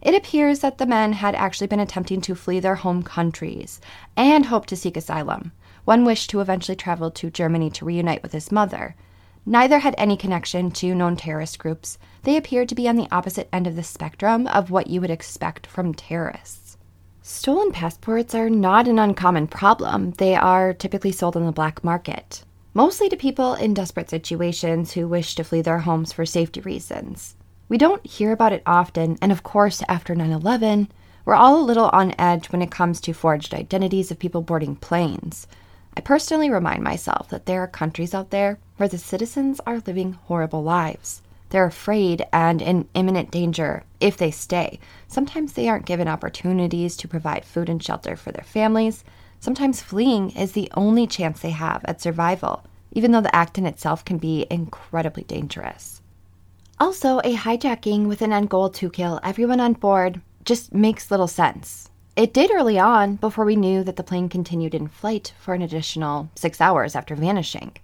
It 0.00 0.14
appears 0.14 0.60
that 0.60 0.78
the 0.78 0.86
men 0.86 1.12
had 1.12 1.34
actually 1.34 1.66
been 1.66 1.78
attempting 1.78 2.20
to 2.22 2.34
flee 2.34 2.58
their 2.58 2.76
home 2.76 3.02
countries 3.02 3.80
and 4.16 4.46
hoped 4.46 4.68
to 4.70 4.76
seek 4.76 4.96
asylum. 4.96 5.52
One 5.84 6.04
wished 6.04 6.30
to 6.30 6.40
eventually 6.40 6.76
travel 6.76 7.10
to 7.10 7.30
Germany 7.30 7.70
to 7.70 7.84
reunite 7.84 8.22
with 8.22 8.32
his 8.32 8.50
mother. 8.50 8.94
Neither 9.44 9.80
had 9.80 9.96
any 9.98 10.16
connection 10.16 10.70
to 10.72 10.94
known 10.94 11.16
terrorist 11.16 11.58
groups. 11.58 11.98
They 12.22 12.36
appeared 12.36 12.68
to 12.68 12.76
be 12.76 12.88
on 12.88 12.94
the 12.94 13.08
opposite 13.10 13.48
end 13.52 13.66
of 13.66 13.74
the 13.74 13.82
spectrum 13.82 14.46
of 14.46 14.70
what 14.70 14.86
you 14.86 15.00
would 15.00 15.10
expect 15.10 15.66
from 15.66 15.94
terrorists. 15.94 16.76
Stolen 17.22 17.72
passports 17.72 18.36
are 18.36 18.50
not 18.50 18.86
an 18.86 19.00
uncommon 19.00 19.48
problem. 19.48 20.12
They 20.12 20.36
are 20.36 20.72
typically 20.72 21.10
sold 21.10 21.36
on 21.36 21.44
the 21.44 21.52
black 21.52 21.82
market, 21.82 22.44
mostly 22.72 23.08
to 23.08 23.16
people 23.16 23.54
in 23.54 23.74
desperate 23.74 24.10
situations 24.10 24.92
who 24.92 25.08
wish 25.08 25.34
to 25.34 25.44
flee 25.44 25.62
their 25.62 25.78
homes 25.78 26.12
for 26.12 26.24
safety 26.24 26.60
reasons. 26.60 27.34
We 27.68 27.78
don't 27.78 28.06
hear 28.06 28.30
about 28.30 28.52
it 28.52 28.62
often, 28.64 29.18
and 29.20 29.32
of 29.32 29.42
course, 29.42 29.82
after 29.88 30.14
9 30.14 30.30
11, 30.30 30.88
We're 31.24 31.34
all 31.34 31.60
a 31.60 31.62
little 31.62 31.90
on 31.92 32.14
edge 32.18 32.50
when 32.50 32.62
it 32.62 32.70
comes 32.70 33.00
to 33.00 33.12
forged 33.12 33.54
identities 33.54 34.10
of 34.10 34.18
people 34.18 34.42
boarding 34.42 34.76
planes. 34.76 35.46
I 35.96 36.00
personally 36.00 36.50
remind 36.50 36.82
myself 36.82 37.28
that 37.28 37.46
there 37.46 37.60
are 37.60 37.68
countries 37.68 38.14
out 38.14 38.30
there 38.30 38.58
where 38.82 38.88
the 38.88 38.98
citizens 38.98 39.60
are 39.64 39.80
living 39.86 40.14
horrible 40.24 40.60
lives. 40.60 41.22
They're 41.50 41.66
afraid 41.66 42.26
and 42.32 42.60
in 42.60 42.88
imminent 42.94 43.30
danger 43.30 43.84
if 44.00 44.16
they 44.16 44.32
stay. 44.32 44.80
Sometimes 45.06 45.52
they 45.52 45.68
aren't 45.68 45.86
given 45.86 46.08
opportunities 46.08 46.96
to 46.96 47.06
provide 47.06 47.44
food 47.44 47.68
and 47.68 47.80
shelter 47.80 48.16
for 48.16 48.32
their 48.32 48.42
families. 48.42 49.04
Sometimes 49.38 49.80
fleeing 49.80 50.30
is 50.30 50.50
the 50.50 50.68
only 50.74 51.06
chance 51.06 51.38
they 51.38 51.52
have 51.52 51.84
at 51.84 52.00
survival, 52.00 52.64
even 52.90 53.12
though 53.12 53.20
the 53.20 53.36
act 53.36 53.56
in 53.56 53.66
itself 53.66 54.04
can 54.04 54.18
be 54.18 54.48
incredibly 54.50 55.22
dangerous. 55.22 56.02
Also, 56.80 57.20
a 57.20 57.36
hijacking 57.36 58.08
with 58.08 58.20
an 58.20 58.32
end 58.32 58.50
goal 58.50 58.68
to 58.70 58.90
kill 58.90 59.20
everyone 59.22 59.60
on 59.60 59.74
board 59.74 60.20
just 60.44 60.74
makes 60.74 61.08
little 61.08 61.28
sense. 61.28 61.88
It 62.16 62.34
did 62.34 62.50
early 62.50 62.80
on 62.80 63.14
before 63.14 63.44
we 63.44 63.54
knew 63.54 63.84
that 63.84 63.94
the 63.94 64.02
plane 64.02 64.28
continued 64.28 64.74
in 64.74 64.88
flight 64.88 65.34
for 65.38 65.54
an 65.54 65.62
additional 65.62 66.30
six 66.34 66.60
hours 66.60 66.96
after 66.96 67.14
vanishing. 67.14 67.76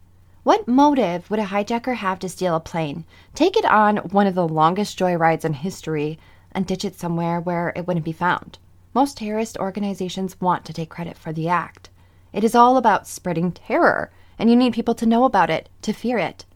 What 0.48 0.66
motive 0.66 1.30
would 1.30 1.40
a 1.40 1.44
hijacker 1.44 1.96
have 1.96 2.18
to 2.20 2.28
steal 2.30 2.56
a 2.56 2.60
plane, 2.60 3.04
take 3.34 3.54
it 3.54 3.66
on 3.66 3.98
one 3.98 4.26
of 4.26 4.34
the 4.34 4.48
longest 4.48 4.98
joyrides 4.98 5.44
in 5.44 5.52
history, 5.52 6.18
and 6.52 6.66
ditch 6.66 6.86
it 6.86 6.98
somewhere 6.98 7.38
where 7.38 7.70
it 7.76 7.86
wouldn't 7.86 8.06
be 8.06 8.12
found? 8.12 8.56
Most 8.94 9.18
terrorist 9.18 9.58
organizations 9.58 10.40
want 10.40 10.64
to 10.64 10.72
take 10.72 10.88
credit 10.88 11.18
for 11.18 11.34
the 11.34 11.50
act. 11.50 11.90
It 12.32 12.44
is 12.44 12.54
all 12.54 12.78
about 12.78 13.06
spreading 13.06 13.52
terror, 13.52 14.10
and 14.38 14.48
you 14.48 14.56
need 14.56 14.72
people 14.72 14.94
to 14.94 15.04
know 15.04 15.24
about 15.24 15.50
it, 15.50 15.68
to 15.82 15.92
fear 15.92 16.16
it. 16.16 16.46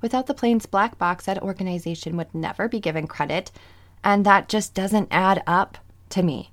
Without 0.00 0.28
the 0.28 0.32
plane's 0.32 0.64
black 0.64 0.96
box, 0.96 1.26
that 1.26 1.42
organization 1.42 2.16
would 2.16 2.34
never 2.34 2.68
be 2.68 2.80
given 2.80 3.06
credit, 3.06 3.52
and 4.02 4.24
that 4.24 4.48
just 4.48 4.72
doesn't 4.72 5.08
add 5.10 5.42
up 5.46 5.76
to 6.08 6.22
me. 6.22 6.52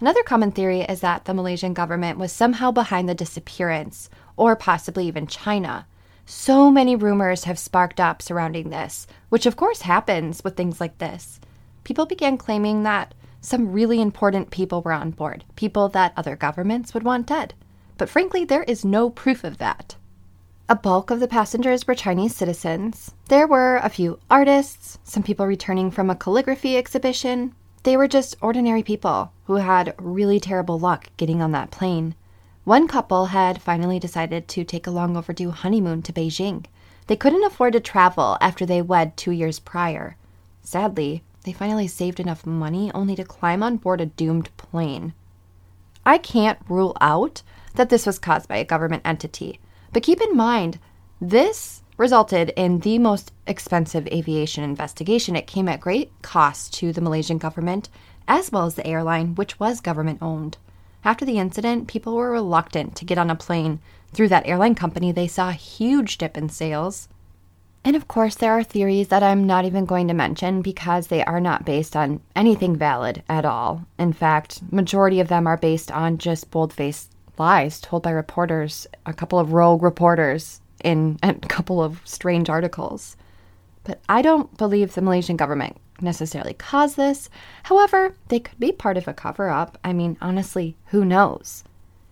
Another 0.00 0.24
common 0.24 0.50
theory 0.50 0.80
is 0.80 1.00
that 1.00 1.26
the 1.26 1.34
Malaysian 1.34 1.74
government 1.74 2.18
was 2.18 2.32
somehow 2.32 2.72
behind 2.72 3.08
the 3.08 3.14
disappearance, 3.14 4.10
or 4.36 4.56
possibly 4.56 5.06
even 5.06 5.28
China. 5.28 5.86
So 6.26 6.70
many 6.70 6.96
rumors 6.96 7.44
have 7.44 7.58
sparked 7.58 8.00
up 8.00 8.22
surrounding 8.22 8.70
this, 8.70 9.06
which 9.28 9.44
of 9.44 9.56
course 9.56 9.82
happens 9.82 10.42
with 10.42 10.56
things 10.56 10.80
like 10.80 10.98
this. 10.98 11.38
People 11.84 12.06
began 12.06 12.38
claiming 12.38 12.82
that 12.82 13.14
some 13.42 13.72
really 13.72 14.00
important 14.00 14.50
people 14.50 14.80
were 14.80 14.92
on 14.92 15.10
board, 15.10 15.44
people 15.54 15.90
that 15.90 16.14
other 16.16 16.34
governments 16.34 16.94
would 16.94 17.02
want 17.02 17.26
dead. 17.26 17.52
But 17.98 18.08
frankly, 18.08 18.44
there 18.44 18.62
is 18.62 18.86
no 18.86 19.10
proof 19.10 19.44
of 19.44 19.58
that. 19.58 19.96
A 20.66 20.74
bulk 20.74 21.10
of 21.10 21.20
the 21.20 21.28
passengers 21.28 21.86
were 21.86 21.94
Chinese 21.94 22.34
citizens. 22.34 23.12
There 23.28 23.46
were 23.46 23.76
a 23.76 23.90
few 23.90 24.18
artists, 24.30 24.98
some 25.04 25.22
people 25.22 25.46
returning 25.46 25.90
from 25.90 26.08
a 26.08 26.16
calligraphy 26.16 26.78
exhibition. 26.78 27.54
They 27.82 27.98
were 27.98 28.08
just 28.08 28.36
ordinary 28.40 28.82
people 28.82 29.30
who 29.44 29.56
had 29.56 29.94
really 29.98 30.40
terrible 30.40 30.78
luck 30.78 31.08
getting 31.18 31.42
on 31.42 31.52
that 31.52 31.70
plane. 31.70 32.14
One 32.64 32.88
couple 32.88 33.26
had 33.26 33.60
finally 33.60 33.98
decided 33.98 34.48
to 34.48 34.64
take 34.64 34.86
a 34.86 34.90
long 34.90 35.18
overdue 35.18 35.50
honeymoon 35.50 36.00
to 36.00 36.14
Beijing. 36.14 36.64
They 37.08 37.16
couldn't 37.16 37.44
afford 37.44 37.74
to 37.74 37.80
travel 37.80 38.38
after 38.40 38.64
they 38.64 38.80
wed 38.80 39.18
two 39.18 39.32
years 39.32 39.58
prior. 39.58 40.16
Sadly, 40.62 41.22
they 41.44 41.52
finally 41.52 41.86
saved 41.86 42.20
enough 42.20 42.46
money 42.46 42.90
only 42.94 43.16
to 43.16 43.24
climb 43.24 43.62
on 43.62 43.76
board 43.76 44.00
a 44.00 44.06
doomed 44.06 44.48
plane. 44.56 45.12
I 46.06 46.16
can't 46.16 46.58
rule 46.66 46.96
out 47.02 47.42
that 47.74 47.90
this 47.90 48.06
was 48.06 48.18
caused 48.18 48.48
by 48.48 48.56
a 48.56 48.64
government 48.64 49.02
entity, 49.04 49.60
but 49.92 50.02
keep 50.02 50.22
in 50.22 50.34
mind, 50.34 50.78
this 51.20 51.82
resulted 51.98 52.50
in 52.56 52.80
the 52.80 52.98
most 52.98 53.30
expensive 53.46 54.06
aviation 54.06 54.64
investigation. 54.64 55.36
It 55.36 55.46
came 55.46 55.68
at 55.68 55.80
great 55.80 56.10
cost 56.22 56.72
to 56.74 56.94
the 56.94 57.02
Malaysian 57.02 57.36
government 57.36 57.90
as 58.26 58.50
well 58.50 58.64
as 58.64 58.74
the 58.74 58.86
airline, 58.86 59.34
which 59.34 59.60
was 59.60 59.82
government 59.82 60.20
owned. 60.22 60.56
After 61.04 61.26
the 61.26 61.38
incident, 61.38 61.86
people 61.86 62.16
were 62.16 62.30
reluctant 62.30 62.96
to 62.96 63.04
get 63.04 63.18
on 63.18 63.28
a 63.30 63.36
plane 63.36 63.80
through 64.14 64.28
that 64.28 64.46
airline 64.46 64.74
company. 64.74 65.12
They 65.12 65.26
saw 65.26 65.50
a 65.50 65.52
huge 65.52 66.16
dip 66.16 66.38
in 66.38 66.48
sales. 66.48 67.08
And 67.84 67.94
of 67.94 68.08
course, 68.08 68.34
there 68.34 68.52
are 68.52 68.62
theories 68.62 69.08
that 69.08 69.22
I'm 69.22 69.46
not 69.46 69.66
even 69.66 69.84
going 69.84 70.08
to 70.08 70.14
mention 70.14 70.62
because 70.62 71.08
they 71.08 71.22
are 71.22 71.40
not 71.40 71.66
based 71.66 71.94
on 71.94 72.20
anything 72.34 72.76
valid 72.76 73.22
at 73.28 73.44
all. 73.44 73.84
In 73.98 74.14
fact, 74.14 74.62
majority 74.72 75.20
of 75.20 75.28
them 75.28 75.46
are 75.46 75.58
based 75.58 75.92
on 75.92 76.16
just 76.16 76.50
bold-faced 76.50 77.10
lies 77.36 77.80
told 77.80 78.02
by 78.02 78.10
reporters, 78.10 78.86
a 79.04 79.12
couple 79.12 79.38
of 79.38 79.52
rogue 79.52 79.82
reporters 79.82 80.62
in 80.82 81.18
a 81.22 81.34
couple 81.34 81.82
of 81.82 82.00
strange 82.04 82.48
articles. 82.48 83.18
But 83.82 84.00
I 84.08 84.22
don't 84.22 84.56
believe 84.56 84.94
the 84.94 85.02
Malaysian 85.02 85.36
government 85.36 85.76
necessarily 86.00 86.54
cause 86.54 86.94
this. 86.94 87.28
However, 87.64 88.14
they 88.28 88.40
could 88.40 88.58
be 88.58 88.72
part 88.72 88.96
of 88.96 89.08
a 89.08 89.14
cover 89.14 89.48
up. 89.48 89.78
I 89.84 89.92
mean, 89.92 90.16
honestly, 90.20 90.76
who 90.86 91.04
knows? 91.04 91.64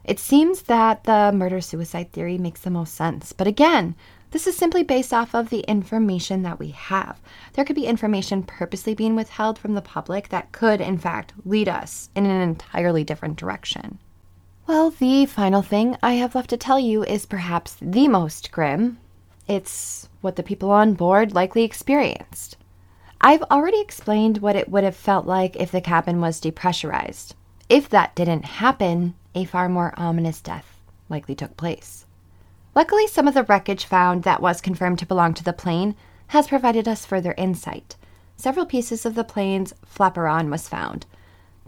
It 0.05 0.19
seems 0.19 0.63
that 0.63 1.05
the 1.05 1.33
murder 1.33 1.61
suicide 1.61 2.13
theory 2.13 2.39
makes 2.39 2.61
the 2.61 2.71
most 2.71 2.95
sense. 2.95 3.33
But 3.33 3.47
again, 3.47 3.95
this 4.33 4.47
is 4.47 4.57
simply 4.57 4.83
based 4.83 5.13
off 5.13 5.35
of 5.35 5.51
the 5.51 5.61
information 5.61 6.43
that 6.43 6.59
we 6.59 6.69
have. 6.69 7.21
There 7.53 7.65
could 7.65 7.77
be 7.77 7.87
information 7.87 8.43
purposely 8.43 8.95
being 8.95 9.15
withheld 9.15 9.59
from 9.59 9.75
the 9.75 9.83
public 9.83 10.31
that 10.31 10.53
could, 10.53 10.81
in 10.81 10.97
fact, 10.99 11.35
lead 11.45 11.69
us 11.69 12.09
in 12.17 12.25
an 12.25 12.41
entirely 12.41 13.05
different 13.05 13.37
direction. 13.37 13.99
Well, 14.67 14.91
the 14.91 15.27
final 15.27 15.61
thing 15.61 15.99
I 16.03 16.15
have 16.15 16.35
left 16.35 16.51
to 16.51 16.57
tell 16.57 16.81
you 16.81 17.05
is 17.05 17.27
perhaps 17.27 17.77
the 17.81 18.09
most 18.09 18.51
grim. 18.51 18.99
It's 19.47 20.09
what 20.23 20.37
the 20.37 20.43
people 20.43 20.71
on 20.71 20.95
board 20.95 21.35
likely 21.35 21.63
experienced. 21.63 22.57
I've 23.25 23.43
already 23.45 23.81
explained 23.81 24.39
what 24.39 24.57
it 24.57 24.69
would 24.69 24.83
have 24.83 24.97
felt 24.97 25.27
like 25.27 25.55
if 25.55 25.71
the 25.71 25.81
cabin 25.81 26.21
was 26.21 26.41
depressurized. 26.41 27.35
If 27.69 27.89
that 27.91 28.17
didn't 28.17 28.45
happen, 28.45 29.15
a 29.33 29.45
far 29.45 29.69
more 29.69 29.95
ominous 29.97 30.41
death 30.41 30.81
likely 31.09 31.37
took 31.37 31.57
place. 31.57 32.05
Luckily, 32.75 33.07
some 33.07 33.29
of 33.29 33.35
the 33.35 33.45
wreckage 33.45 33.85
found 33.85 34.25
that 34.25 34.43
was 34.43 34.61
confirmed 34.61 34.99
to 34.99 35.07
belong 35.07 35.35
to 35.35 35.45
the 35.45 35.53
plane 35.53 35.95
has 36.29 36.49
provided 36.49 36.89
us 36.89 37.07
further 37.07 37.33
insight. 37.39 37.95
Several 38.37 38.67
pieces 38.67 39.07
of 39.07 39.15
the 39.15 39.23
plane's 39.23 39.73
flaperon 39.87 40.51
was 40.51 40.69
found. 40.69 41.07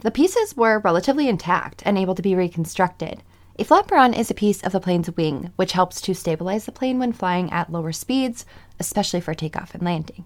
The 0.00 0.10
pieces 0.10 0.56
were 0.56 0.80
relatively 0.80 1.28
intact 1.28 1.84
and 1.86 1.96
able 1.96 2.16
to 2.16 2.22
be 2.22 2.34
reconstructed. 2.34 3.22
A 3.60 3.64
flaperon 3.64 4.18
is 4.18 4.28
a 4.28 4.34
piece 4.34 4.60
of 4.64 4.72
the 4.72 4.80
plane's 4.80 5.16
wing, 5.16 5.52
which 5.54 5.72
helps 5.72 6.00
to 6.00 6.14
stabilize 6.14 6.64
the 6.66 6.72
plane 6.72 6.98
when 6.98 7.12
flying 7.12 7.52
at 7.52 7.70
lower 7.70 7.92
speeds, 7.92 8.44
especially 8.80 9.20
for 9.20 9.34
takeoff 9.34 9.72
and 9.72 9.84
landing. 9.84 10.24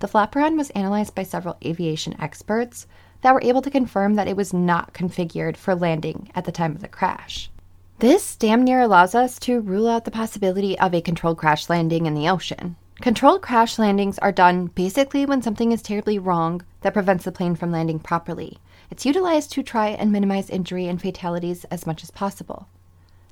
The 0.00 0.08
flaperon 0.08 0.56
was 0.56 0.70
analyzed 0.70 1.14
by 1.14 1.24
several 1.24 1.56
aviation 1.64 2.20
experts 2.20 2.86
that 3.22 3.34
were 3.34 3.42
able 3.42 3.62
to 3.62 3.70
confirm 3.70 4.14
that 4.14 4.28
it 4.28 4.36
was 4.36 4.52
not 4.52 4.94
configured 4.94 5.56
for 5.56 5.74
landing 5.74 6.30
at 6.34 6.44
the 6.44 6.52
time 6.52 6.74
of 6.74 6.80
the 6.80 6.88
crash. 6.88 7.50
This 7.98 8.36
damn 8.36 8.62
near 8.62 8.80
allows 8.80 9.16
us 9.16 9.40
to 9.40 9.60
rule 9.60 9.88
out 9.88 10.04
the 10.04 10.12
possibility 10.12 10.78
of 10.78 10.94
a 10.94 11.00
controlled 11.00 11.38
crash 11.38 11.68
landing 11.68 12.06
in 12.06 12.14
the 12.14 12.28
ocean. 12.28 12.76
Controlled 13.00 13.42
crash 13.42 13.78
landings 13.78 14.18
are 14.18 14.30
done 14.30 14.66
basically 14.66 15.26
when 15.26 15.42
something 15.42 15.72
is 15.72 15.82
terribly 15.82 16.18
wrong 16.18 16.62
that 16.82 16.92
prevents 16.92 17.24
the 17.24 17.32
plane 17.32 17.56
from 17.56 17.72
landing 17.72 17.98
properly. 17.98 18.58
It's 18.90 19.04
utilized 19.04 19.50
to 19.52 19.62
try 19.62 19.88
and 19.88 20.12
minimize 20.12 20.48
injury 20.48 20.86
and 20.86 21.02
fatalities 21.02 21.64
as 21.72 21.86
much 21.86 22.04
as 22.04 22.10
possible. 22.12 22.68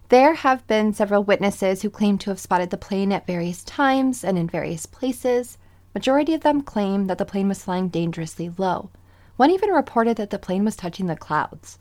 There 0.09 0.35
have 0.35 0.67
been 0.67 0.93
several 0.93 1.25
witnesses 1.25 1.83
who 1.83 1.91
claim 1.91 2.19
to 2.19 2.31
have 2.31 2.39
spotted 2.39 2.71
the 2.71 2.77
plane 2.77 3.13
at 3.13 3.27
various 3.27 3.65
times 3.65 4.23
and 4.23 4.39
in 4.39 4.49
various 4.49 4.87
places, 4.87 5.59
Majority 5.97 6.35
of 6.35 6.43
them 6.43 6.61
claim 6.61 7.07
that 7.07 7.17
the 7.17 7.25
plane 7.25 7.49
was 7.49 7.65
flying 7.65 7.89
dangerously 7.89 8.53
low. 8.59 8.91
One 9.37 9.51
even 9.51 9.71
reported 9.71 10.19
that 10.19 10.29
the 10.29 10.39
plane 10.39 10.63
was 10.63 10.77
touching 10.77 11.07
the 11.07 11.17
clouds. 11.17 11.79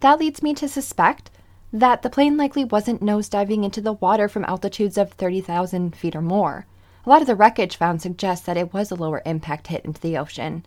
That 0.00 0.18
leads 0.18 0.42
me 0.42 0.52
to 0.52 0.68
suspect 0.68 1.30
that 1.72 2.02
the 2.02 2.10
plane 2.10 2.36
likely 2.36 2.66
wasn't 2.66 3.00
nosediving 3.00 3.64
into 3.64 3.80
the 3.80 3.94
water 3.94 4.28
from 4.28 4.44
altitudes 4.44 4.98
of 4.98 5.12
30,000 5.12 5.96
feet 5.96 6.14
or 6.14 6.20
more. 6.20 6.66
A 7.06 7.08
lot 7.08 7.22
of 7.22 7.26
the 7.26 7.34
wreckage 7.34 7.78
found 7.78 8.02
suggests 8.02 8.44
that 8.44 8.58
it 8.58 8.74
was 8.74 8.90
a 8.90 8.94
lower 8.94 9.22
impact 9.24 9.68
hit 9.68 9.86
into 9.86 10.02
the 10.02 10.18
ocean. 10.18 10.66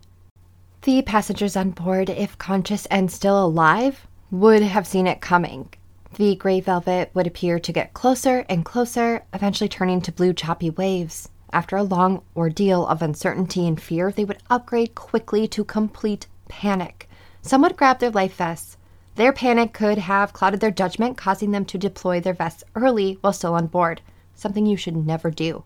The 0.82 1.02
passengers 1.02 1.56
on 1.56 1.70
board, 1.70 2.10
if 2.10 2.38
conscious 2.38 2.86
and 2.86 3.08
still 3.08 3.46
alive, 3.46 4.08
would 4.32 4.62
have 4.62 4.84
seen 4.84 5.06
it 5.06 5.20
coming. 5.20 5.68
The 6.16 6.34
gray 6.34 6.58
velvet 6.58 7.12
would 7.14 7.28
appear 7.28 7.60
to 7.60 7.72
get 7.72 7.94
closer 7.94 8.44
and 8.48 8.64
closer, 8.64 9.22
eventually 9.32 9.68
turning 9.68 10.00
to 10.00 10.10
blue 10.10 10.32
choppy 10.32 10.70
waves. 10.70 11.28
After 11.52 11.76
a 11.76 11.82
long 11.82 12.22
ordeal 12.36 12.86
of 12.86 13.02
uncertainty 13.02 13.66
and 13.66 13.80
fear, 13.80 14.12
they 14.12 14.24
would 14.24 14.42
upgrade 14.48 14.94
quickly 14.94 15.48
to 15.48 15.64
complete 15.64 16.28
panic. 16.48 17.08
Some 17.42 17.62
would 17.62 17.76
grab 17.76 17.98
their 17.98 18.10
life 18.10 18.36
vests. 18.36 18.76
Their 19.16 19.32
panic 19.32 19.72
could 19.72 19.98
have 19.98 20.32
clouded 20.32 20.60
their 20.60 20.70
judgment, 20.70 21.16
causing 21.16 21.50
them 21.50 21.64
to 21.66 21.78
deploy 21.78 22.20
their 22.20 22.34
vests 22.34 22.62
early 22.76 23.18
while 23.20 23.32
still 23.32 23.54
on 23.54 23.66
board, 23.66 24.00
something 24.34 24.64
you 24.64 24.76
should 24.76 24.96
never 24.96 25.30
do. 25.30 25.64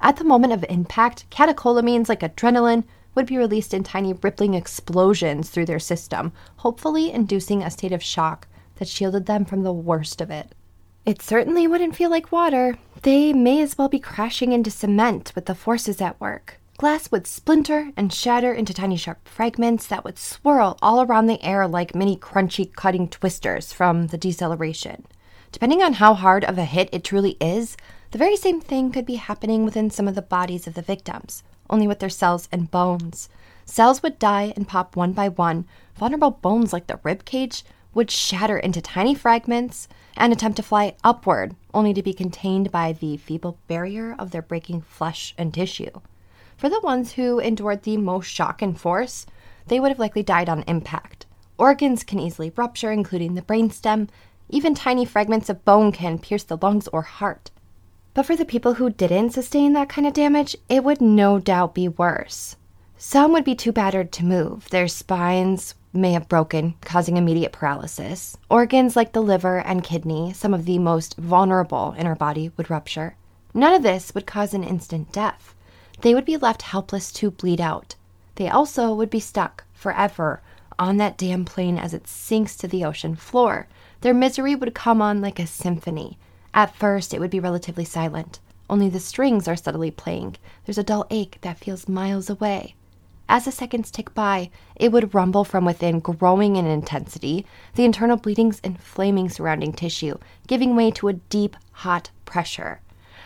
At 0.00 0.16
the 0.16 0.24
moment 0.24 0.54
of 0.54 0.64
impact, 0.68 1.28
catecholamines 1.30 2.08
like 2.08 2.20
adrenaline 2.20 2.84
would 3.14 3.26
be 3.26 3.36
released 3.36 3.74
in 3.74 3.84
tiny 3.84 4.14
rippling 4.14 4.54
explosions 4.54 5.50
through 5.50 5.66
their 5.66 5.78
system, 5.78 6.32
hopefully 6.56 7.12
inducing 7.12 7.62
a 7.62 7.70
state 7.70 7.92
of 7.92 8.02
shock 8.02 8.48
that 8.76 8.88
shielded 8.88 9.26
them 9.26 9.44
from 9.44 9.62
the 9.62 9.72
worst 9.72 10.20
of 10.20 10.30
it. 10.30 10.54
It 11.04 11.20
certainly 11.20 11.66
wouldn't 11.66 11.96
feel 11.96 12.10
like 12.10 12.30
water. 12.30 12.78
They 13.02 13.32
may 13.32 13.60
as 13.60 13.76
well 13.76 13.88
be 13.88 13.98
crashing 13.98 14.52
into 14.52 14.70
cement 14.70 15.32
with 15.34 15.46
the 15.46 15.54
forces 15.54 16.00
at 16.00 16.20
work. 16.20 16.60
glass 16.78 17.10
would 17.10 17.26
splinter 17.26 17.90
and 17.96 18.12
shatter 18.12 18.52
into 18.52 18.72
tiny 18.72 18.96
sharp 18.96 19.26
fragments 19.26 19.88
that 19.88 20.04
would 20.04 20.16
swirl 20.16 20.78
all 20.80 21.02
around 21.02 21.26
the 21.26 21.42
air 21.42 21.66
like 21.66 21.94
mini 21.94 22.16
crunchy 22.16 22.72
cutting 22.72 23.08
twisters 23.08 23.72
from 23.72 24.08
the 24.08 24.18
deceleration. 24.18 25.04
Depending 25.50 25.82
on 25.82 25.94
how 25.94 26.14
hard 26.14 26.44
of 26.44 26.56
a 26.56 26.64
hit 26.64 26.88
it 26.92 27.02
truly 27.02 27.36
is, 27.40 27.76
the 28.12 28.18
very 28.18 28.36
same 28.36 28.60
thing 28.60 28.92
could 28.92 29.06
be 29.06 29.16
happening 29.16 29.64
within 29.64 29.90
some 29.90 30.06
of 30.06 30.14
the 30.14 30.22
bodies 30.22 30.68
of 30.68 30.74
the 30.74 30.82
victims, 30.82 31.42
only 31.68 31.88
with 31.88 31.98
their 31.98 32.08
cells 32.08 32.48
and 32.52 32.70
bones. 32.70 33.28
Cells 33.64 34.04
would 34.04 34.20
die 34.20 34.52
and 34.54 34.68
pop 34.68 34.94
one 34.94 35.12
by 35.12 35.28
one. 35.28 35.66
Vulnerable 35.96 36.30
bones 36.30 36.72
like 36.72 36.86
the 36.86 37.00
rib 37.02 37.24
cage 37.24 37.64
would 37.92 38.10
shatter 38.10 38.56
into 38.56 38.80
tiny 38.80 39.14
fragments 39.16 39.88
and 40.16 40.32
attempt 40.32 40.56
to 40.56 40.62
fly 40.62 40.94
upward, 41.02 41.56
only 41.72 41.94
to 41.94 42.02
be 42.02 42.12
contained 42.12 42.70
by 42.70 42.92
the 42.92 43.16
feeble 43.16 43.58
barrier 43.68 44.14
of 44.18 44.30
their 44.30 44.42
breaking 44.42 44.82
flesh 44.82 45.34
and 45.38 45.52
tissue. 45.52 45.90
For 46.56 46.68
the 46.68 46.80
ones 46.80 47.12
who 47.12 47.38
endured 47.38 47.82
the 47.82 47.96
most 47.96 48.26
shock 48.26 48.62
and 48.62 48.78
force, 48.78 49.26
they 49.66 49.80
would 49.80 49.90
have 49.90 49.98
likely 49.98 50.22
died 50.22 50.48
on 50.48 50.64
impact. 50.66 51.26
Organs 51.58 52.04
can 52.04 52.18
easily 52.18 52.52
rupture, 52.56 52.92
including 52.92 53.34
the 53.34 53.42
brainstem. 53.42 54.08
Even 54.48 54.74
tiny 54.74 55.04
fragments 55.04 55.48
of 55.48 55.64
bone 55.64 55.92
can 55.92 56.18
pierce 56.18 56.44
the 56.44 56.58
lungs 56.60 56.88
or 56.88 57.02
heart. 57.02 57.50
But 58.14 58.26
for 58.26 58.36
the 58.36 58.44
people 58.44 58.74
who 58.74 58.90
didn't 58.90 59.30
sustain 59.30 59.72
that 59.72 59.88
kind 59.88 60.06
of 60.06 60.12
damage, 60.12 60.56
it 60.68 60.84
would 60.84 61.00
no 61.00 61.38
doubt 61.38 61.74
be 61.74 61.88
worse. 61.88 62.56
Some 62.98 63.32
would 63.32 63.44
be 63.44 63.54
too 63.54 63.72
battered 63.72 64.12
to 64.12 64.24
move. 64.24 64.68
Their 64.70 64.86
spines 64.86 65.74
may 65.92 66.12
have 66.12 66.28
broken, 66.28 66.74
causing 66.80 67.16
immediate 67.16 67.52
paralysis. 67.52 68.36
Organs 68.48 68.96
like 68.96 69.12
the 69.12 69.22
liver 69.22 69.58
and 69.58 69.84
kidney, 69.84 70.32
some 70.32 70.54
of 70.54 70.64
the 70.64 70.78
most 70.78 71.16
vulnerable 71.16 71.94
in 71.98 72.06
our 72.06 72.14
body, 72.14 72.50
would 72.56 72.70
rupture. 72.70 73.16
None 73.54 73.74
of 73.74 73.82
this 73.82 74.14
would 74.14 74.26
cause 74.26 74.54
an 74.54 74.64
instant 74.64 75.12
death. 75.12 75.54
They 76.00 76.14
would 76.14 76.24
be 76.24 76.36
left 76.36 76.62
helpless 76.62 77.12
to 77.12 77.30
bleed 77.30 77.60
out. 77.60 77.94
They 78.36 78.48
also 78.48 78.94
would 78.94 79.10
be 79.10 79.20
stuck 79.20 79.64
forever 79.74 80.40
on 80.78 80.96
that 80.96 81.18
damn 81.18 81.44
plane 81.44 81.78
as 81.78 81.92
it 81.92 82.08
sinks 82.08 82.56
to 82.56 82.66
the 82.66 82.84
ocean 82.84 83.14
floor. 83.14 83.68
Their 84.00 84.14
misery 84.14 84.54
would 84.54 84.74
come 84.74 85.02
on 85.02 85.20
like 85.20 85.38
a 85.38 85.46
symphony. 85.46 86.18
At 86.54 86.74
first, 86.74 87.14
it 87.14 87.20
would 87.20 87.30
be 87.30 87.40
relatively 87.40 87.84
silent. 87.84 88.40
Only 88.68 88.88
the 88.88 89.00
strings 89.00 89.46
are 89.46 89.56
subtly 89.56 89.90
playing. 89.90 90.36
There's 90.64 90.78
a 90.78 90.82
dull 90.82 91.06
ache 91.10 91.38
that 91.42 91.58
feels 91.58 91.88
miles 91.88 92.30
away. 92.30 92.74
As 93.28 93.44
the 93.44 93.52
seconds 93.52 93.90
tick 93.90 94.14
by, 94.14 94.50
it 94.76 94.92
would 94.92 95.14
rumble 95.14 95.44
from 95.44 95.64
within, 95.64 96.00
growing 96.00 96.56
in 96.56 96.66
intensity, 96.66 97.46
the 97.74 97.84
internal 97.84 98.16
bleedings 98.16 98.60
inflaming 98.62 99.28
surrounding 99.28 99.72
tissue, 99.72 100.18
giving 100.46 100.76
way 100.76 100.90
to 100.90 101.08
a 101.08 101.14
deep, 101.14 101.56
hot 101.72 102.10
pressure. 102.24 102.80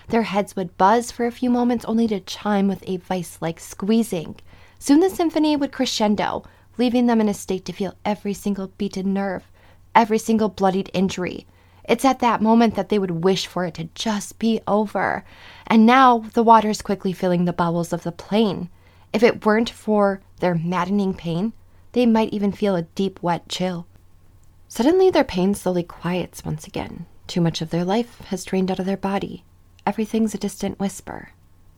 Their 0.08 0.22
heads 0.22 0.54
would 0.54 0.76
buzz 0.76 1.10
for 1.10 1.26
a 1.26 1.32
few 1.32 1.50
moments, 1.50 1.84
only 1.86 2.06
to 2.08 2.20
chime 2.20 2.68
with 2.68 2.84
a 2.86 2.98
vice 2.98 3.38
like 3.40 3.58
squeezing. 3.58 4.36
Soon 4.78 5.00
the 5.00 5.10
symphony 5.10 5.56
would 5.56 5.72
crescendo, 5.72 6.44
leaving 6.78 7.06
them 7.06 7.20
in 7.20 7.28
a 7.28 7.34
state 7.34 7.64
to 7.64 7.72
feel 7.72 7.94
every 8.04 8.34
single 8.34 8.68
beaten 8.78 9.12
nerve, 9.12 9.50
every 9.94 10.18
single 10.18 10.48
bloodied 10.48 10.90
injury. 10.92 11.46
It's 11.88 12.04
at 12.04 12.18
that 12.18 12.42
moment 12.42 12.74
that 12.74 12.88
they 12.88 12.98
would 12.98 13.24
wish 13.24 13.46
for 13.46 13.64
it 13.64 13.74
to 13.74 13.88
just 13.94 14.38
be 14.38 14.60
over. 14.66 15.24
And 15.66 15.86
now 15.86 16.18
the 16.34 16.42
water 16.42 16.68
is 16.68 16.82
quickly 16.82 17.12
filling 17.12 17.44
the 17.44 17.52
bowels 17.52 17.92
of 17.92 18.02
the 18.02 18.12
plane. 18.12 18.68
If 19.16 19.22
it 19.22 19.46
weren't 19.46 19.70
for 19.70 20.20
their 20.40 20.54
maddening 20.54 21.14
pain, 21.14 21.54
they 21.92 22.04
might 22.04 22.34
even 22.34 22.52
feel 22.52 22.76
a 22.76 22.82
deep, 22.82 23.22
wet 23.22 23.48
chill. 23.48 23.86
Suddenly, 24.68 25.08
their 25.08 25.24
pain 25.24 25.54
slowly 25.54 25.84
quiets 25.84 26.44
once 26.44 26.66
again. 26.66 27.06
Too 27.26 27.40
much 27.40 27.62
of 27.62 27.70
their 27.70 27.82
life 27.82 28.18
has 28.26 28.44
drained 28.44 28.70
out 28.70 28.78
of 28.78 28.84
their 28.84 28.98
body. 28.98 29.42
Everything's 29.86 30.34
a 30.34 30.38
distant 30.38 30.78
whisper. 30.78 31.30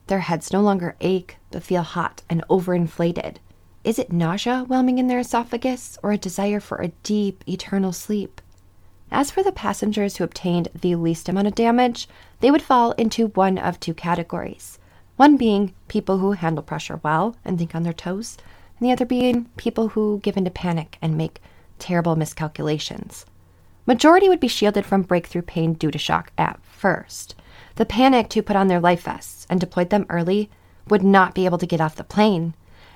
Their 0.07 0.19
heads 0.19 0.51
no 0.51 0.59
longer 0.59 0.97
ache, 0.99 1.37
but 1.49 1.63
feel 1.63 1.83
hot 1.83 2.23
and 2.29 2.43
overinflated. 2.49 3.37
Is 3.85 3.97
it 3.97 4.11
nausea 4.11 4.65
whelming 4.67 4.97
in 4.97 5.07
their 5.07 5.19
esophagus, 5.19 5.97
or 6.03 6.11
a 6.11 6.17
desire 6.17 6.59
for 6.59 6.79
a 6.79 6.91
deep, 7.03 7.45
eternal 7.47 7.93
sleep? 7.93 8.41
As 9.11 9.31
for 9.31 9.43
the 9.43 9.53
passengers 9.53 10.17
who 10.17 10.25
obtained 10.25 10.67
the 10.75 10.95
least 10.95 11.29
amount 11.29 11.47
of 11.47 11.55
damage, 11.55 12.09
they 12.41 12.51
would 12.51 12.61
fall 12.61 12.91
into 12.97 13.27
one 13.27 13.57
of 13.57 13.79
two 13.79 13.93
categories. 13.93 14.77
One 15.19 15.35
being 15.35 15.73
people 15.89 16.19
who 16.19 16.31
handle 16.31 16.63
pressure 16.63 17.01
well 17.03 17.35
and 17.43 17.57
think 17.57 17.75
on 17.75 17.83
their 17.83 17.91
toes, 17.91 18.37
and 18.79 18.87
the 18.87 18.93
other 18.93 19.03
being 19.03 19.49
people 19.57 19.89
who 19.89 20.21
give 20.23 20.37
into 20.37 20.49
panic 20.49 20.97
and 21.01 21.17
make 21.17 21.41
terrible 21.77 22.15
miscalculations. 22.15 23.25
Majority 23.85 24.29
would 24.29 24.39
be 24.39 24.47
shielded 24.47 24.85
from 24.85 25.01
breakthrough 25.01 25.41
pain 25.41 25.73
due 25.73 25.91
to 25.91 25.97
shock 25.97 26.31
at 26.37 26.57
first. 26.63 27.35
The 27.75 27.85
panicked 27.85 28.33
who 28.33 28.41
put 28.41 28.55
on 28.55 28.69
their 28.69 28.79
life 28.79 29.03
vests 29.03 29.45
and 29.49 29.59
deployed 29.59 29.89
them 29.89 30.05
early 30.07 30.49
would 30.87 31.03
not 31.03 31.35
be 31.35 31.43
able 31.43 31.57
to 31.57 31.67
get 31.67 31.81
off 31.81 31.97
the 31.97 32.05
plane. 32.05 32.53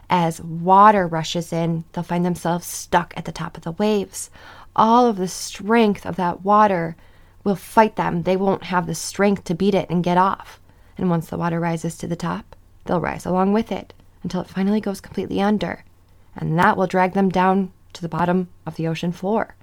As 0.10 0.40
water 0.40 1.06
rushes 1.06 1.52
in, 1.52 1.84
they'll 1.92 2.06
find 2.06 2.26
themselves 2.26 2.66
stuck 2.66 3.14
at 3.18 3.26
the 3.26 3.34
top 3.34 3.58
of 3.58 3.64
the 3.64 3.74
waves. 3.74 4.30
All 4.78 5.08
of 5.08 5.18
the 5.18 5.28
strength 5.28 6.06
of 6.06 6.16
that 6.16 6.42
water 6.42 6.96
will 7.44 7.58
fight 7.58 7.98
them. 7.98 8.24
They 8.24 8.38
won't 8.38 8.64
have 8.64 8.88
the 8.88 8.96
strength 8.96 9.44
to 9.44 9.54
beat 9.54 9.76
it 9.76 9.90
and 9.90 10.06
get 10.06 10.18
off. 10.18 10.62
And 10.98 11.10
once 11.10 11.28
the 11.28 11.38
water 11.38 11.60
rises 11.60 11.98
to 11.98 12.08
the 12.08 12.16
top, 12.16 12.56
they'll 12.86 13.02
rise 13.02 13.26
along 13.26 13.54
with 13.54 13.72
it 13.72 13.94
until 14.24 14.42
it 14.42 14.50
finally 14.50 14.82
goes 14.82 15.02
completely 15.02 15.42
under. 15.42 15.84
And 16.36 16.58
that 16.58 16.78
will 16.78 16.88
drag 16.88 17.14
them 17.14 17.30
down 17.30 17.72
to 17.94 18.02
the 18.02 18.10
bottom 18.10 18.50
of 18.66 18.76
the 18.76 18.88
ocean 18.88 19.12
floor. 19.12 19.56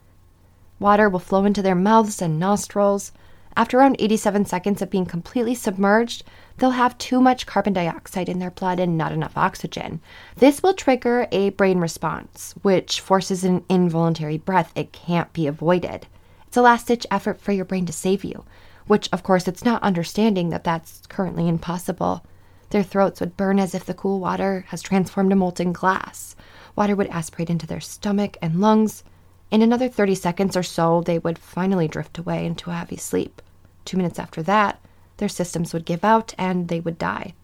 Water 0.79 1.09
will 1.09 1.19
flow 1.19 1.45
into 1.45 1.63
their 1.63 1.75
mouths 1.75 2.23
and 2.23 2.39
nostrils. 2.39 3.13
After 3.57 3.79
around 3.79 3.97
87 3.99 4.45
seconds 4.47 4.81
of 4.81 4.91
being 4.91 5.07
completely 5.07 5.55
submerged, 5.55 6.23
they'll 6.57 6.71
have 6.71 6.97
too 6.99 7.21
much 7.21 7.47
carbon 7.47 7.73
dioxide 7.73 8.29
in 8.29 8.39
their 8.39 8.51
blood 8.51 8.79
and 8.79 8.97
not 8.97 9.13
enough 9.13 9.37
oxygen. 9.37 10.01
This 10.37 10.63
will 10.63 10.75
trigger 10.75 11.27
a 11.33 11.51
brain 11.51 11.79
response, 11.79 12.55
which 12.63 13.01
forces 13.01 13.45
an 13.45 13.65
involuntary 13.69 14.39
breath. 14.39 14.73
It 14.75 14.93
can't 14.93 15.33
be 15.33 15.47
avoided. 15.47 16.07
It's 16.47 16.57
a 16.57 16.63
last 16.63 16.87
ditch 16.87 17.07
effort 17.11 17.41
for 17.41 17.53
your 17.53 17.65
brain 17.65 17.87
to 17.87 17.93
save 17.93 18.25
you 18.25 18.45
which, 18.91 19.09
of 19.13 19.23
course, 19.23 19.47
it's 19.47 19.65
not 19.65 19.81
understanding 19.85 20.49
that 20.49 20.65
that's 20.65 21.07
currently 21.07 21.47
impossible. 21.47 22.27
Their 22.71 22.83
throats 22.83 23.21
would 23.21 23.37
burn 23.37 23.61
as 23.61 23.73
if 23.73 23.85
the 23.85 23.95
cool 23.95 24.19
water 24.19 24.65
has 24.71 24.83
transformed 24.83 25.31
to 25.31 25.37
molten 25.37 25.73
glass. 25.73 26.35
Water 26.75 26.97
would 26.97 27.07
aspirate 27.07 27.51
into 27.51 27.69
their 27.69 27.79
stomach 27.79 28.37
and 28.43 28.61
lungs. 28.61 29.05
In 29.53 29.63
another 29.63 29.89
30 29.89 30.17
seconds 30.17 30.57
or 30.57 30.65
so, 30.65 31.03
they 31.03 31.21
would 31.21 31.39
finally 31.39 31.87
drift 31.87 32.19
away 32.19 32.45
into 32.45 32.71
a 32.71 32.75
heavy 32.75 32.97
sleep. 32.97 33.41
Two 33.85 33.97
minutes 33.97 34.19
after 34.19 34.43
that, 34.43 34.81
their 35.19 35.29
systems 35.29 35.73
would 35.73 35.85
give 35.85 36.05
out 36.05 36.35
and 36.37 36.67
they 36.67 36.81
would 36.81 36.99
die. 36.99 37.35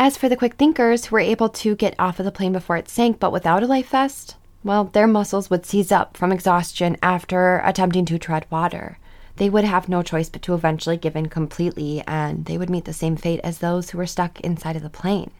As 0.00 0.16
for 0.16 0.28
the 0.28 0.36
quick 0.36 0.54
thinkers 0.54 1.04
who 1.04 1.14
were 1.14 1.20
able 1.20 1.48
to 1.50 1.76
get 1.76 1.94
off 1.96 2.18
of 2.18 2.24
the 2.24 2.32
plane 2.32 2.52
before 2.52 2.76
it 2.76 2.88
sank 2.88 3.20
but 3.20 3.30
without 3.30 3.62
a 3.62 3.68
life 3.68 3.90
vest, 3.90 4.34
well, 4.64 4.82
their 4.82 5.06
muscles 5.06 5.48
would 5.48 5.64
seize 5.64 5.92
up 5.92 6.16
from 6.16 6.32
exhaustion 6.32 6.96
after 7.04 7.58
attempting 7.58 8.04
to 8.06 8.18
tread 8.18 8.46
water 8.50 8.98
they 9.36 9.50
would 9.50 9.64
have 9.64 9.88
no 9.88 10.02
choice 10.02 10.28
but 10.28 10.42
to 10.42 10.54
eventually 10.54 10.96
give 10.96 11.16
in 11.16 11.26
completely, 11.26 12.02
and 12.06 12.44
they 12.44 12.56
would 12.56 12.70
meet 12.70 12.84
the 12.84 12.92
same 12.92 13.16
fate 13.16 13.40
as 13.42 13.58
those 13.58 13.90
who 13.90 13.98
were 13.98 14.06
stuck 14.06 14.40
inside 14.40 14.76
of 14.76 14.82
the 14.82 14.90
plane. 14.90 15.30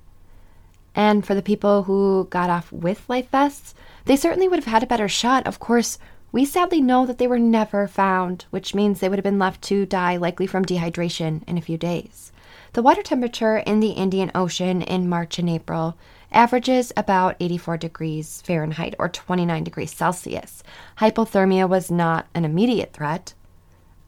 And 0.95 1.27
for 1.27 1.35
the 1.35 1.43
people 1.43 1.85
who 1.85 2.27
got 2.31 2.51
off 2.51 2.71
with 2.73 3.09
life 3.09 3.31
vests, 3.31 3.75
they 4.05 4.17
certainly 4.17 4.49
would 4.49 4.59
have 4.61 4.73
had 4.73 4.83
a 4.83 4.87
better 4.87 5.09
shot. 5.09 5.47
Of 5.47 5.59
course, 5.59 5.99
we 6.31 6.45
sadly 6.45 6.81
know 6.81 7.07
that 7.07 7.19
they 7.19 7.27
were 7.27 7.39
never 7.39 7.87
found, 7.87 8.47
which 8.51 8.75
means 8.75 9.01
they 9.01 9.09
would 9.09 9.19
have 9.19 9.25
been 9.25 9.39
left 9.39 9.63
to 9.63 9.87
die, 9.87 10.17
likely 10.17 10.47
from 10.47 10.65
dehydration, 10.65 11.43
in 11.49 11.57
a 11.57 11.63
few 11.63 11.79
days. 11.79 12.33
The 12.73 12.83
water 12.83 13.03
temperature 13.03 13.59
in 13.59 13.79
the 13.79 13.91
Indian 13.91 14.33
Ocean 14.35 14.83
in 14.83 15.09
March 15.09 15.39
and 15.39 15.49
April 15.49 15.97
averages 16.33 16.93
about 16.97 17.37
84 17.39 17.77
degrees 17.77 18.43
Fahrenheit 18.43 18.97
or 18.99 19.09
29 19.09 19.63
degrees 19.63 19.93
Celsius. 19.93 20.65
Hypothermia 20.99 21.69
was 21.69 21.91
not 21.91 22.27
an 22.35 22.45
immediate 22.45 22.93
threat, 22.93 23.35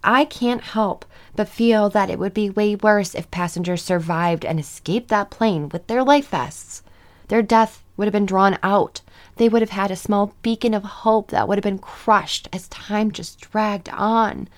I 0.07 0.25
can't 0.25 0.63
help 0.63 1.05
but 1.35 1.49
feel 1.49 1.91
that 1.91 2.09
it 2.09 2.19
would 2.19 2.33
be 2.33 2.49
way 2.49 2.77
worse 2.77 3.15
if 3.15 3.31
passengers 3.31 3.83
survived 3.83 4.45
and 4.45 4.61
escaped 4.61 5.09
that 5.09 5.31
plane 5.31 5.69
with 5.69 5.89
their 5.89 6.05
life 6.05 6.29
vests. 6.29 6.83
Their 7.29 7.43
death 7.43 7.83
would 7.97 8.07
have 8.07 8.13
been 8.13 8.25
drawn 8.25 8.57
out. 8.63 9.01
They 9.35 9.49
would 9.49 9.63
have 9.63 9.71
had 9.71 9.91
a 9.91 9.97
small 9.97 10.33
beacon 10.43 10.75
of 10.75 10.85
hope 10.85 11.31
that 11.33 11.49
would 11.49 11.59
have 11.59 11.65
been 11.65 11.79
crushed 11.79 12.49
as 12.53 12.69
time 12.69 13.11
just 13.11 13.41
dragged 13.41 13.89
on. 13.89 14.49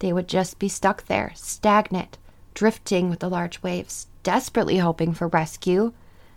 They 0.00 0.12
would 0.12 0.28
just 0.28 0.58
be 0.58 0.68
stuck 0.68 1.06
there, 1.06 1.32
stagnant, 1.34 2.18
drifting 2.52 3.08
with 3.08 3.20
the 3.20 3.30
large 3.30 3.62
waves, 3.62 4.08
desperately 4.22 4.76
hoping 4.76 5.14
for 5.14 5.26
rescue. 5.26 5.94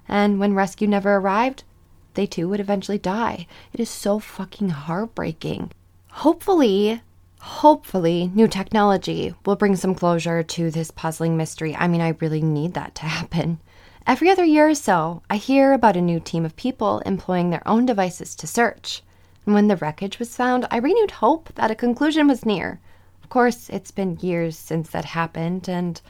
And 0.08 0.40
when 0.40 0.56
rescue 0.56 0.88
never 0.88 1.18
arrived, 1.18 1.66
they 2.14 2.26
too 2.26 2.48
would 2.48 2.62
eventually 2.62 2.98
die. 2.98 3.48
It 3.74 3.82
is 3.82 3.90
so 3.90 4.18
fucking 4.18 4.70
heartbreaking. 4.70 5.72
Hopefully, 6.12 7.02
hopefully, 7.42 8.32
new 8.34 8.48
technology 8.48 9.34
will 9.46 9.56
bring 9.56 9.76
some 9.76 9.96
closure 9.96 10.44
to 10.44 10.72
this 10.72 10.92
puzzling 10.92 11.36
mystery. 11.36 11.76
I 11.76 11.88
mean, 11.88 12.02
I 12.02 12.16
really 12.20 12.42
need 12.42 12.76
that 12.76 12.96
to 12.96 13.06
happen. 13.06 13.60
Every 14.08 14.30
other 14.30 14.44
year 14.44 14.70
or 14.70 14.76
so, 14.76 15.22
I 15.30 15.38
hear 15.38 15.74
about 15.74 15.98
a 15.98 16.02
new 16.02 16.20
team 16.20 16.46
of 16.46 16.56
people 16.56 17.00
employing 17.00 17.50
their 17.50 17.68
own 17.68 17.86
devices 17.86 18.36
to 18.36 18.48
search. 18.48 19.04
And 19.46 19.56
when 19.56 19.68
the 19.68 19.76
wreckage 19.76 20.20
was 20.20 20.36
found, 20.36 20.68
I 20.72 20.78
renewed 20.78 21.12
hope 21.12 21.54
that 21.56 21.72
a 21.72 21.76
conclusion 21.76 22.28
was 22.28 22.46
near. 22.46 22.80
Of 23.24 23.30
course, 23.30 23.70
it's 23.70 23.92
been 23.92 24.18
years 24.22 24.58
since 24.58 24.90
that 24.92 25.06
happened, 25.06 25.68
and 25.68 26.02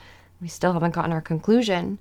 we 0.41 0.47
still 0.47 0.73
haven't 0.73 0.95
gotten 0.95 1.13
our 1.13 1.21
conclusion. 1.21 1.99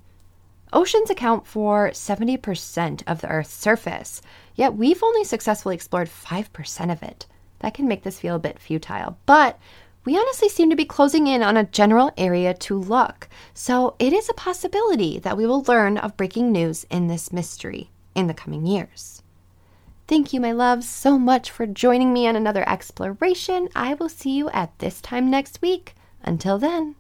Oceans 0.73 1.11
account 1.11 1.47
for 1.47 1.91
70% 1.91 3.03
of 3.07 3.21
the 3.21 3.29
Earth's 3.29 3.53
surface, 3.53 4.23
yet 4.55 4.75
we've 4.75 5.03
only 5.03 5.25
successfully 5.25 5.75
explored 5.75 6.09
5% 6.09 6.93
of 6.93 7.03
it. 7.03 7.27
That 7.61 7.75
can 7.75 7.89
make 7.89 8.03
this 8.03 8.21
feel 8.21 8.35
a 8.35 8.41
bit 8.41 8.59
futile, 8.59 9.17
but 9.27 9.59
we 10.05 10.19
honestly 10.19 10.49
seem 10.49 10.71
to 10.71 10.77
be 10.77 10.85
closing 10.85 11.27
in 11.27 11.43
on 11.43 11.57
a 11.57 11.65
general 11.65 12.13
area 12.17 12.55
to 12.55 12.79
look, 12.79 13.29
so 13.55 13.95
it 13.99 14.13
is 14.13 14.29
a 14.29 14.35
possibility 14.35 15.19
that 15.19 15.37
we 15.37 15.47
will 15.47 15.63
learn 15.63 15.99
of 15.99 16.17
breaking 16.17 16.53
news 16.53 16.87
in 16.91 17.07
this 17.07 17.33
mystery 17.33 17.91
in 18.15 18.27
the 18.27 18.35
coming 18.35 18.67
years. 18.67 19.23
Thank 20.09 20.33
you, 20.33 20.41
my 20.41 20.53
loves, 20.53 20.89
so 20.89 21.19
much 21.19 21.51
for 21.51 21.67
joining 21.67 22.13
me 22.13 22.27
on 22.27 22.35
another 22.35 22.69
exploration. 22.69 23.69
I 23.77 23.95
will 23.95 24.09
see 24.09 24.31
you 24.31 24.51
at 24.51 24.77
this 24.79 25.01
time 25.01 25.31
next 25.31 25.63
week. 25.63 25.95
Until 26.23 26.59
then. 26.59 26.97